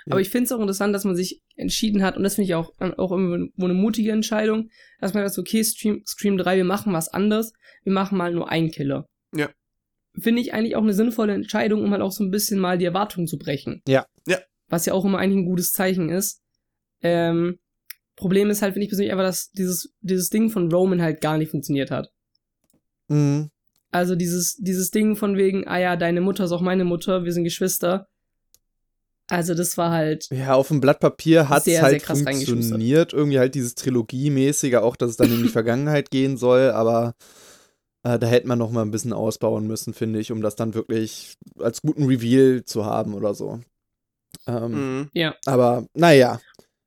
[0.06, 0.12] Ja.
[0.12, 2.54] Aber ich finde es auch interessant, dass man sich entschieden hat, und das finde ich
[2.54, 4.68] auch, äh, auch irgendwo eine mutige Entscheidung,
[5.00, 7.52] dass man sagt, okay, Stream, Scream 3, wir machen was anderes,
[7.84, 9.08] wir machen mal nur einen Killer.
[9.34, 9.50] Ja.
[10.18, 12.84] Finde ich eigentlich auch eine sinnvolle Entscheidung, um halt auch so ein bisschen mal die
[12.84, 13.82] Erwartungen zu brechen.
[13.86, 14.06] Ja.
[14.26, 14.38] Ja.
[14.68, 16.42] Was ja auch immer eigentlich ein gutes Zeichen ist.
[17.00, 17.58] Ähm,
[18.16, 21.38] Problem ist halt, finde ich persönlich einfach, dass dieses, dieses Ding von Roman halt gar
[21.38, 22.10] nicht funktioniert hat.
[23.08, 23.50] Mhm.
[23.90, 27.32] Also dieses, dieses Ding von wegen, ah ja, deine Mutter ist auch meine Mutter, wir
[27.32, 28.08] sind Geschwister.
[29.32, 32.18] Also das war halt, Ja, auf dem Blatt Papier hat es Sehr, sehr halt krass
[32.18, 32.54] reingeschustert.
[32.54, 33.12] funktioniert.
[33.14, 37.14] Irgendwie halt dieses Trilogie-mäßige, auch dass es dann in die Vergangenheit gehen soll, aber
[38.02, 40.74] äh, da hätte man noch mal ein bisschen ausbauen müssen, finde ich, um das dann
[40.74, 43.60] wirklich als guten Reveal zu haben oder so.
[44.46, 45.10] Ähm, Mhm.
[45.14, 45.34] ja.
[45.46, 46.38] Aber naja.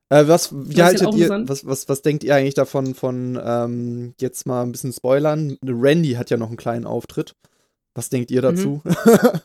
[0.10, 4.14] Äh, was, wie halt haltet ihr, was, was, was denkt ihr eigentlich davon, von ähm,
[4.22, 5.58] jetzt mal ein bisschen spoilern?
[5.66, 7.34] Randy hat ja noch einen kleinen Auftritt.
[7.96, 8.82] Was denkt ihr dazu?
[8.84, 8.92] Mhm.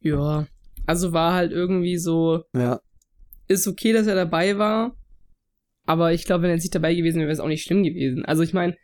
[0.00, 0.46] Ja.
[0.86, 2.80] Also war halt irgendwie so, ja.
[3.48, 4.96] ist okay, dass er dabei war.
[5.86, 7.82] Aber ich glaube, wenn er jetzt nicht dabei gewesen wäre, wäre es auch nicht schlimm
[7.82, 8.24] gewesen.
[8.24, 8.76] Also ich meine,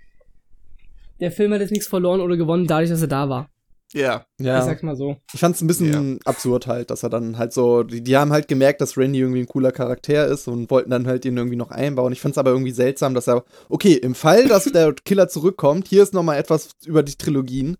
[1.20, 3.50] der Film hat jetzt nichts verloren oder gewonnen, dadurch, dass er da war.
[3.92, 4.24] Ja.
[4.38, 4.58] ja.
[4.58, 5.16] Ich sag's mal so.
[5.32, 8.46] Ich fand's ein bisschen absurd halt, dass er dann halt so, die, die haben halt
[8.48, 11.70] gemerkt, dass Randy irgendwie ein cooler Charakter ist und wollten dann halt ihn irgendwie noch
[11.70, 12.12] einbauen.
[12.12, 16.02] Ich fand's aber irgendwie seltsam, dass er, okay, im Fall, dass der Killer zurückkommt, hier
[16.02, 17.76] ist nochmal etwas über die Trilogien.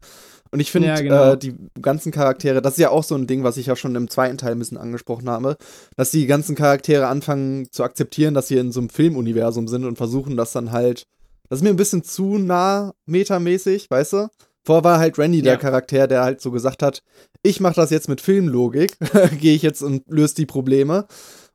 [0.52, 1.32] Und ich finde, Ja, genau.
[1.32, 3.94] äh, die ganzen Charaktere, das ist ja auch so ein Ding, was ich ja schon
[3.94, 5.56] im zweiten Teil ein bisschen angesprochen habe,
[5.96, 9.96] dass die ganzen Charaktere anfangen zu akzeptieren, dass sie in so einem Filmuniversum sind und
[9.96, 11.04] versuchen das dann halt,
[11.48, 14.28] das ist mir ein bisschen zu nah metamäßig, weißt du?
[14.64, 15.58] Vorher war halt Randy der Ja.
[15.58, 17.02] Charakter, der halt so gesagt hat,
[17.42, 18.96] ich mache das jetzt mit Filmlogik,
[19.40, 21.06] gehe ich jetzt und löse die Probleme.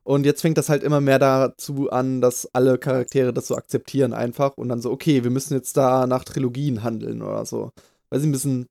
[0.02, 4.12] Und jetzt fängt das halt immer mehr dazu an, dass alle Charaktere das so akzeptieren
[4.12, 7.70] einfach und dann so, okay, wir müssen jetzt da nach Trilogien handeln oder so.
[8.08, 8.66] Weil sie ein bisschen,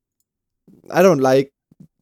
[0.86, 1.51] I don't like,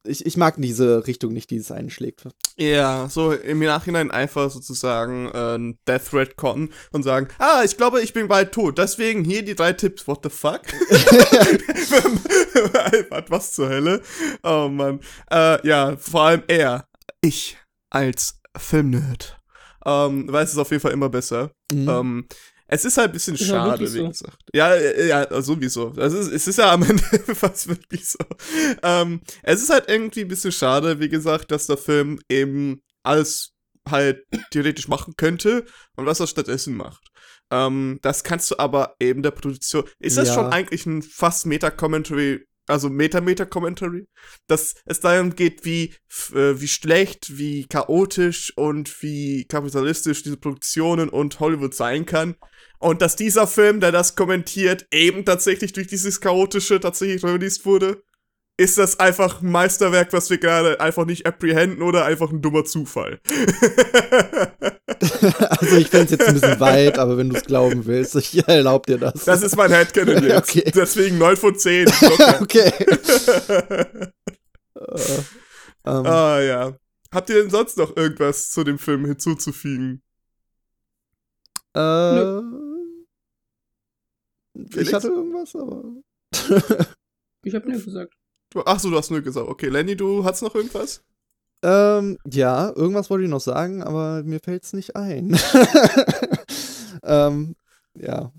[0.06, 2.24] ich, ich mag diese Richtung nicht, die es einschlägt.
[2.56, 8.02] Ja, so im Nachhinein einfach sozusagen äh, Death Threat kommen und sagen, ah, ich glaube,
[8.02, 10.06] ich bin bald tot, deswegen hier die drei Tipps.
[10.06, 10.62] What the fuck?
[13.28, 14.02] Was zur Hölle?
[14.42, 15.00] Oh Mann.
[15.30, 16.86] Äh, ja, vor allem er,
[17.20, 17.56] ich
[17.90, 19.40] als Filmnerd,
[19.86, 21.50] ähm, weiß es auf jeden Fall immer besser.
[21.72, 21.88] Mhm.
[21.88, 22.26] Ähm,
[22.66, 24.38] es ist halt ein bisschen Ist schade, wie gesagt.
[24.54, 25.92] Ja, äh, ja, sowieso.
[25.96, 27.02] Es ist, es ist ja am Ende
[27.34, 28.18] fast wirklich so.
[28.82, 33.50] Ähm, es ist halt irgendwie ein bisschen schade, wie gesagt, dass der Film eben alles
[33.88, 37.06] halt theoretisch machen könnte und was er stattdessen macht.
[37.50, 39.84] Ähm, das kannst du aber eben der Produktion.
[39.98, 40.34] Ist das Ja.
[40.34, 44.06] schon eigentlich ein fast Meta-Commentary, also Meta-Meta-Commentary?
[44.46, 45.94] Dass es darum geht, wie,
[46.34, 52.36] äh, wie schlecht, wie chaotisch und wie kapitalistisch diese Produktionen und Hollywood sein kann.
[52.78, 58.02] Und dass dieser Film, der das kommentiert, eben tatsächlich durch dieses Chaotische tatsächlich released wurde.
[58.56, 62.64] Ist das einfach ein Meisterwerk, was wir gerade einfach nicht apprehenden oder einfach ein dummer
[62.64, 63.20] Zufall?
[65.60, 68.46] also ich fände es jetzt ein bisschen weit, aber wenn du es glauben willst, ich
[68.46, 69.24] erlaube dir das.
[69.24, 70.50] Das ist mein Headcanon jetzt.
[70.50, 70.70] Okay.
[70.74, 71.86] Deswegen 9 von 10.
[71.86, 72.40] Locker.
[72.42, 72.72] okay.
[74.74, 75.18] äh,
[75.86, 76.76] ähm, ah ja.
[77.12, 80.02] Habt ihr denn sonst noch irgendwas zu dem Film hinzuzufügen?
[81.74, 82.40] äh,
[84.70, 84.76] Felix?
[84.76, 85.82] ich hatte irgendwas, aber.
[87.44, 88.14] Ich habe nur gesagt.
[88.64, 89.48] Ach so, du hast nur gesagt.
[89.48, 91.04] Okay, Lenny, du hast noch irgendwas?
[91.64, 95.34] Ähm, ja, irgendwas wollte ich noch sagen, aber mir fällt es nicht ein.
[97.02, 97.56] ähm,
[97.94, 98.30] ja.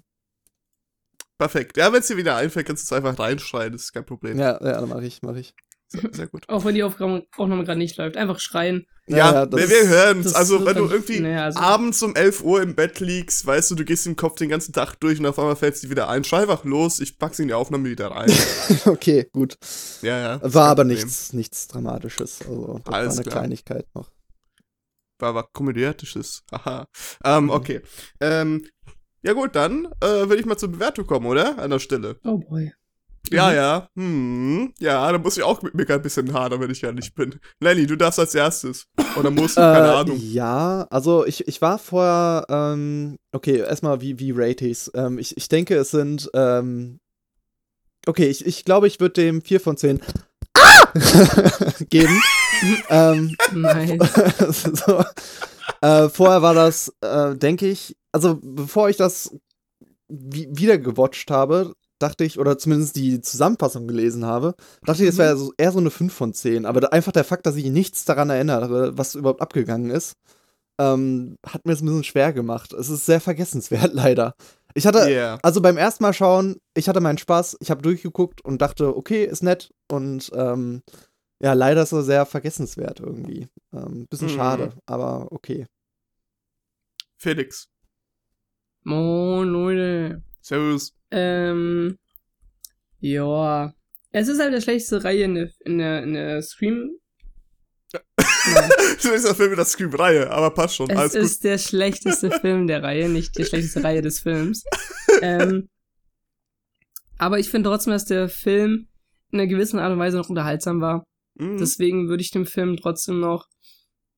[1.40, 1.76] Perfekt.
[1.76, 3.74] Ja, wenn es dir wieder einfällt, kannst du es einfach reinschreien.
[3.74, 4.38] Das ist kein Problem.
[4.38, 5.56] Ja, ja, mach ich, mach ich.
[5.88, 6.48] Sehr, sehr gut.
[6.50, 8.18] Auch wenn die Aufnahme Aufnahme gerade nicht läuft.
[8.18, 8.86] Einfach schreien.
[9.08, 12.16] Ja, das wir, wir ist- hören das Also, wenn du irgendwie naja, also- abends um
[12.16, 15.20] 11 Uhr im Bett liegst, weißt du, du gehst im Kopf den ganzen Tag durch
[15.20, 16.24] und auf einmal fällt es dir wieder ein.
[16.24, 18.32] Schrei einfach los, ich pack sie in die Aufnahme wieder rein.
[18.86, 19.58] okay, gut.
[20.02, 20.40] ja, ja.
[20.42, 20.98] War aber Problem.
[20.98, 22.42] nichts, nichts Dramatisches.
[22.42, 23.36] Also, das Alles war eine klar.
[23.42, 24.10] Kleinigkeit noch.
[25.20, 26.44] War, war komödiatisches.
[26.52, 26.88] Aha.
[27.24, 27.82] Ähm, okay.
[28.20, 28.66] Ähm,
[29.22, 31.58] ja gut, dann äh, würde ich mal zur Bewertung kommen, oder?
[31.60, 32.20] An der Stelle.
[32.24, 32.74] Oh boy.
[33.32, 33.56] Ja, Mhm.
[33.56, 33.90] ja.
[33.96, 34.74] Hm.
[34.80, 37.36] Ja, da muss ich auch mit mir ein bisschen hadern, wenn ich ehrlich bin.
[37.60, 38.86] Lenny, du darfst als erstes.
[39.18, 40.20] Oder musst du, keine Äh, Ahnung.
[40.22, 44.92] Ja, also ich, ich war vorher, ähm, okay, erstmal wie, wie rate ich's?
[44.94, 47.00] Ähm, ich, ich denke, es sind, ähm,
[48.08, 50.02] okay, ich, ich glaube, ich würde dem 4 von 10
[51.90, 52.22] geben.
[52.90, 54.64] ähm, Nice.
[54.86, 55.04] so.
[55.82, 59.36] äh, vorher war das, äh, denke ich, also bevor ich das
[60.08, 65.18] wi wieder gewatcht habe, dachte ich, oder zumindest die Zusammenfassung gelesen habe, dachte ich, es
[65.18, 66.66] wäre so, eher so eine 5 von 10.
[66.66, 70.14] Aber da, einfach der Fakt, dass ich nichts daran erinnere, was überhaupt abgegangen ist,
[70.78, 72.74] ähm, hat mir es ein bisschen schwer gemacht.
[72.74, 74.36] Es ist sehr vergessenswert, leider.
[74.74, 75.40] Ich hatte, Yeah.
[75.42, 79.24] also beim ersten Mal schauen, ich hatte meinen Spaß, ich habe durchgeguckt und dachte, okay,
[79.24, 79.72] ist nett.
[79.90, 80.82] Und ähm,
[81.42, 83.48] ja, leider ist er sehr vergessenswert irgendwie.
[83.74, 84.36] Ähm, bisschen Mhm.
[84.36, 85.66] schade, aber okay.
[87.18, 87.70] Felix.
[88.84, 90.22] Moin, Leute.
[90.42, 90.94] Servus.
[91.16, 91.98] Ähm,
[93.00, 93.74] ja.
[94.12, 96.92] Es ist halt die schlechteste Reihe in der, in der, in der Scream.
[99.04, 100.90] Der Film mit der Scream-Reihe, aber passt schon.
[100.90, 101.22] es Alles gut.
[101.22, 104.64] ist der schlechteste Film der Reihe, nicht die schlechteste Reihe des Films.
[105.22, 105.68] ähm,
[107.18, 108.88] aber ich finde trotzdem, dass der Film
[109.32, 111.04] in einer gewissen Art und Weise noch unterhaltsam war.
[111.36, 111.58] Mhm.
[111.58, 113.48] Deswegen würde ich dem Film trotzdem noch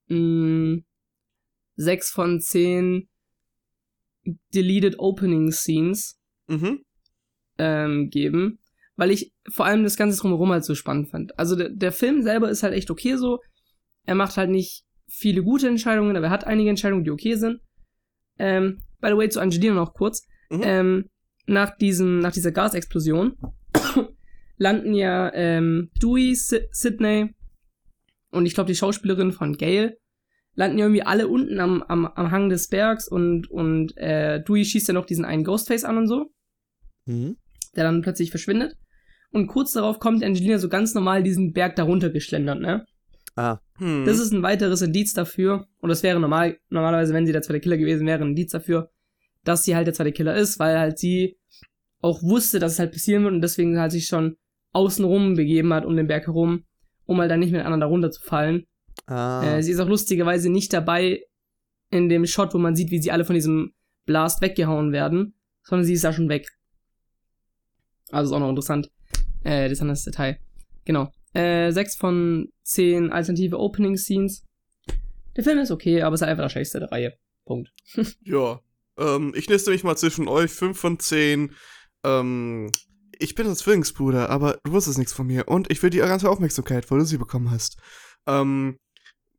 [0.07, 0.81] mh,
[1.77, 3.07] 6 von 10
[4.53, 6.17] Deleted Opening Scenes
[6.47, 6.81] mhm.
[7.57, 8.59] Ähm, geben,
[8.95, 11.37] weil ich vor allem das Ganze drumherum halt so spannend fand.
[11.37, 13.39] Also der, der Film selber ist halt echt okay so.
[14.05, 17.61] Er macht halt nicht viele gute Entscheidungen, aber er hat einige Entscheidungen, die okay sind.
[18.39, 20.25] Ähm, by the way, zu Angelina noch kurz.
[20.49, 20.61] Mhm.
[20.63, 21.09] Ähm,
[21.45, 23.37] nach, diesem, nach dieser Gasexplosion
[24.57, 27.33] landen ja ähm, Dewey, Sydney
[28.31, 29.97] und ich glaube die Schauspielerin von Gail
[30.55, 34.65] landen ja irgendwie alle unten am, am, am Hang des Bergs und, und äh, Dewey
[34.65, 36.31] schießt ja noch diesen einen Ghostface an und so
[37.07, 37.37] Mhm.
[37.77, 38.75] Der dann plötzlich verschwindet.
[39.31, 42.85] Und kurz darauf kommt Angelina so ganz normal diesen Berg darunter geschlendert, ne?
[43.35, 44.05] Ah, Hm.
[44.05, 47.59] Das ist ein weiteres Indiz dafür, und das wäre normal, normalerweise, wenn sie der zweite
[47.59, 48.89] Killer gewesen wäre, ein Indiz dafür,
[49.43, 51.37] dass sie halt der zweite Killer ist, weil halt sie
[52.01, 54.37] auch wusste, dass es halt passieren wird und deswegen halt sich schon
[54.73, 56.63] außenrum begeben hat, um den Berg herum,
[57.05, 58.65] um halt dann nicht mit anderen darunter zu fallen.
[59.05, 59.43] ah.
[59.43, 61.21] Äh, sie ist auch lustigerweise nicht dabei
[61.91, 63.73] in dem Shot, wo man sieht, wie sie alle von diesem
[64.05, 66.47] Blast weggehauen werden, sondern sie ist da schon weg.
[68.11, 68.89] Also ist auch noch interessant.
[69.43, 70.39] Äh, das ist ein Detail.
[70.85, 71.11] Genau.
[71.33, 74.43] Äh, 6 von 10 alternative Opening Scenes.
[75.35, 77.13] Der Film ist okay, aber es ist einfach der schlechteste der Reihe.
[77.45, 77.71] Punkt.
[78.23, 78.59] Ja.
[78.97, 80.51] Ähm, ich niste mich mal zwischen euch.
[80.51, 81.53] 5 von 10.
[82.03, 82.71] Ähm,
[83.19, 85.47] ich bin das Zwillingsbruder, aber du wusstest nichts von mir.
[85.47, 87.77] Und ich will die ganze Aufmerksamkeit, weil du sie bekommen hast.
[88.25, 88.77] Ähm,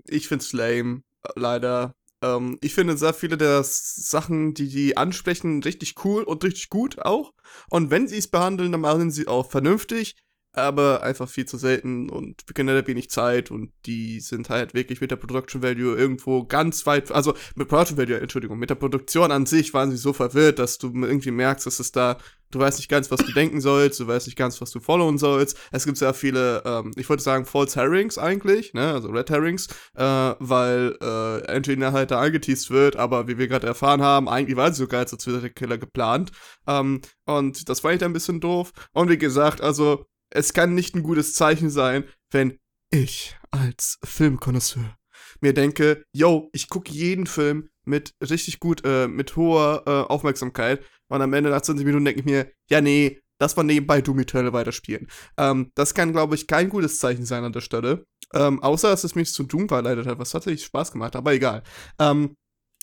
[0.06, 1.02] ich find's lame.
[1.34, 1.94] Leider.
[2.22, 6.98] Ähm, ich finde sehr viele der Sachen, die die ansprechen, richtig cool und richtig gut
[7.00, 7.32] auch.
[7.70, 10.16] Und wenn sie es behandeln, dann machen sie auch vernünftig.
[10.54, 15.10] Aber einfach viel zu selten und generell wenig Zeit und die sind halt wirklich mit
[15.10, 19.44] der Production Value irgendwo ganz weit, also mit Production Value, Entschuldigung, mit der Produktion an
[19.44, 22.16] sich waren sie so verwirrt, dass du irgendwie merkst, dass es da,
[22.50, 25.18] du weißt nicht ganz, was du denken sollst, du weißt nicht ganz, was du followen
[25.18, 25.58] sollst.
[25.70, 29.66] Es gibt sehr viele, ähm, ich würde sagen, False Herrings eigentlich, ne, also Red Herrings,
[29.96, 30.02] äh,
[30.38, 34.72] weil äh, Angelina halt da angeteased wird, aber wie wir gerade erfahren haben, eigentlich war
[34.72, 36.32] sie sogar als der zweite Killer geplant.
[36.66, 38.72] Ähm, und das fand ich dann ein bisschen doof.
[38.92, 42.58] Und wie gesagt, also es kann nicht ein gutes Zeichen sein, wenn
[42.90, 44.98] ich als Filmkonnoisseur
[45.40, 50.84] mir denke, yo, ich gucke jeden Film mit richtig gut, äh, mit hoher äh, Aufmerksamkeit
[51.08, 54.18] und am Ende nach 20 Minuten denke ich mir, ja, nee, das war nebenbei Doom
[54.18, 55.06] Eternal weiterspielen.
[55.36, 58.04] Ähm, das kann, glaube ich, kein gutes Zeichen sein an der Stelle.
[58.34, 61.32] Ähm, außer, dass es mich zu Doom verleitet hat, was tatsächlich Spaß gemacht hat, aber
[61.32, 61.62] egal.
[61.98, 62.36] Ähm,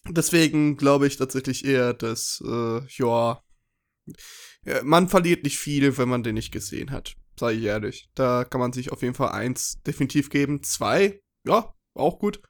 [0.08, 3.42] deswegen glaube ich tatsächlich eher, dass, äh, ja,
[4.66, 7.16] ja, man verliert nicht viel, wenn man den nicht gesehen hat.
[7.38, 8.10] Sei ich ehrlich.
[8.16, 10.64] Da kann man sich auf jeden Fall eins definitiv geben.
[10.64, 12.42] Zwei, ja, auch gut.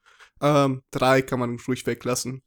[0.41, 2.43] Ähm, drei kann man ruhig weglassen.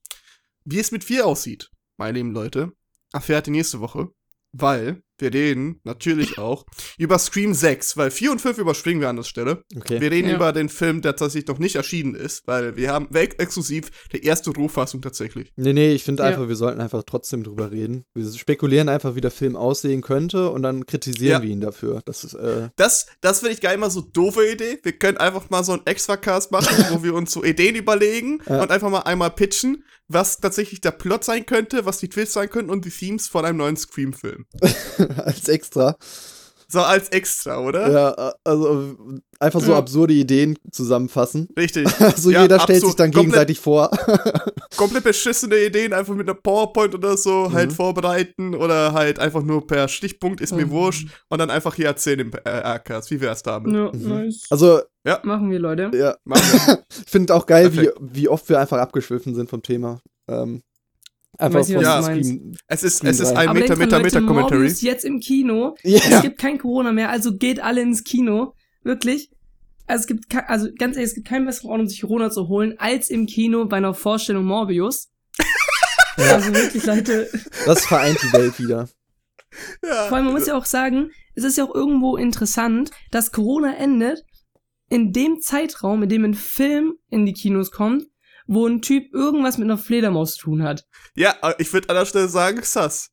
[0.65, 2.73] Wie es mit vier aussieht, meine lieben Leute,
[3.13, 4.09] erfährt ihr nächste Woche.
[4.53, 6.65] Weil wir reden natürlich auch
[6.99, 9.65] über Scream 6, weil 4 und 5 überspringen wir an der Stelle.
[9.77, 10.01] okay.
[10.01, 10.37] Wir reden Ja.
[10.37, 14.25] über den Film, der tatsächlich noch nicht erschienen ist, weil wir haben weg exklusiv die
[14.25, 15.53] erste Rohfassung tatsächlich.
[15.57, 16.29] Nee, nee, ich finde Ja.
[16.31, 18.05] einfach, wir sollten einfach trotzdem drüber reden.
[18.15, 21.43] Wir spekulieren einfach, wie der Film aussehen könnte und dann kritisieren Ja.
[21.43, 22.01] wir ihn dafür.
[22.05, 24.79] Das ist, äh, Das, das finde ich gar nicht mal so doofe Idee.
[24.83, 28.63] Wir können einfach mal so einen Extra-Cast machen, wo wir uns so Ideen überlegen Ja.
[28.63, 32.49] und einfach mal einmal pitchen, was tatsächlich der Plot sein könnte, was die Twists sein
[32.49, 34.47] könnten und die Themes von einem neuen Scream-Film.
[35.25, 35.97] als extra.
[36.71, 37.91] So als extra, oder?
[37.91, 38.95] Ja, also
[39.41, 39.79] einfach so Ja.
[39.79, 41.49] absurde Ideen zusammenfassen.
[41.59, 41.87] Richtig.
[42.01, 43.91] Also Ja, jeder stellt sich dann Komplett- gegenseitig vor.
[44.77, 47.75] Komplett beschissene Ideen einfach mit einer PowerPoint oder so halt Mhm.
[47.75, 50.71] vorbereiten oder halt einfach nur per Stichpunkt, ist mir Mhm.
[50.71, 53.11] wurscht, und dann einfach hier erzählen im äh, Aircast.
[53.11, 53.73] Wie wär's damit?
[53.75, 54.09] Ja, Mhm.
[54.27, 54.43] nice.
[54.51, 54.83] Also,
[55.23, 55.91] Machen wir, Leute.
[55.97, 56.85] ja, Machen wir.
[56.91, 60.01] ich finde auch geil, wie, wie oft wir einfach abgeschwiffen sind vom Thema.
[60.29, 60.61] Ähm,
[61.39, 62.57] einfach Weiß nicht, von was du Scream.
[62.67, 64.61] Es ist, es ist ein Aber Meta, Meta, Meta Commentary.
[64.61, 65.77] Morbius jetzt im Kino.
[65.83, 66.01] Ja.
[66.11, 68.55] Es gibt kein Corona mehr, also geht alle ins Kino.
[68.83, 69.31] Wirklich.
[69.87, 72.49] also es gibt, also ganz ehrlich, es gibt keinen besseren Ort, um sich Corona zu
[72.49, 75.09] holen, als im Kino bei einer Vorstellung Morbius.
[76.19, 77.31] Also wirklich, Leute.
[77.65, 78.89] Das vereint die Welt wieder.
[79.85, 80.09] Ja.
[80.09, 83.77] Vor allem, man muss ja auch sagen, es ist ja auch irgendwo interessant, dass Corona
[83.77, 84.25] endet
[84.89, 88.07] in dem Zeitraum, in dem ein Film in die Kinos kommt,
[88.49, 90.85] wo ein Typ irgendwas mit einer Fledermaus zu tun hat.
[91.15, 93.11] ja, ich würde an der Stelle sagen, sass.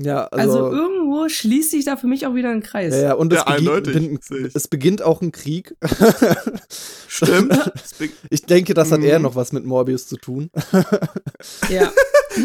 [0.00, 0.76] Ja, Also, also.
[0.76, 2.94] irgendwo schließt sich da für mich auch wieder ein Kreis.
[2.94, 4.54] ja, ja, und es, Ja, beginnt, ich.
[4.54, 5.74] es beginnt auch ein Krieg.
[7.08, 7.72] Stimmt.
[8.30, 9.24] Ich denke, das hat eher Mhm.
[9.24, 10.50] noch was mit Morbius zu tun.
[11.68, 11.90] Ja,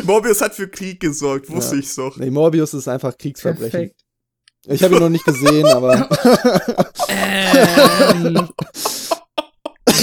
[0.03, 1.81] Morbius hat für Krieg gesorgt, wusste Ja.
[1.81, 2.17] ich's doch.
[2.17, 3.71] Nee, Morbius ist einfach Kriegsverbrechen.
[3.71, 4.01] perfekt.
[4.65, 6.09] Ich habe ihn noch nicht gesehen, aber.
[7.09, 8.49] Ähm,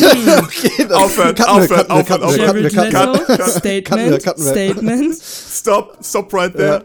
[0.38, 2.94] okay, das Aufhören, aufhören, aufhören, wir, Jared
[3.28, 4.22] wir, Statement.
[4.38, 5.14] Statement.
[5.53, 6.78] Stop, stop right Ja.
[6.80, 6.84] there.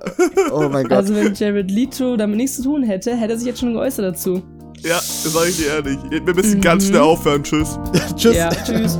[0.51, 0.97] Oh mein Gott.
[0.97, 4.05] Also wenn Jared Leto damit nichts zu tun hätte, hätte er sich jetzt schon geäußert
[4.05, 4.41] dazu.
[4.82, 5.97] Ja, das sag ich dir ehrlich.
[6.11, 6.89] Wir müssen ganz Mhm.
[6.89, 7.43] schnell aufhören.
[7.43, 7.80] Tschüss.
[8.16, 8.36] Tschüss.
[8.36, 8.97] Ja, tschüss.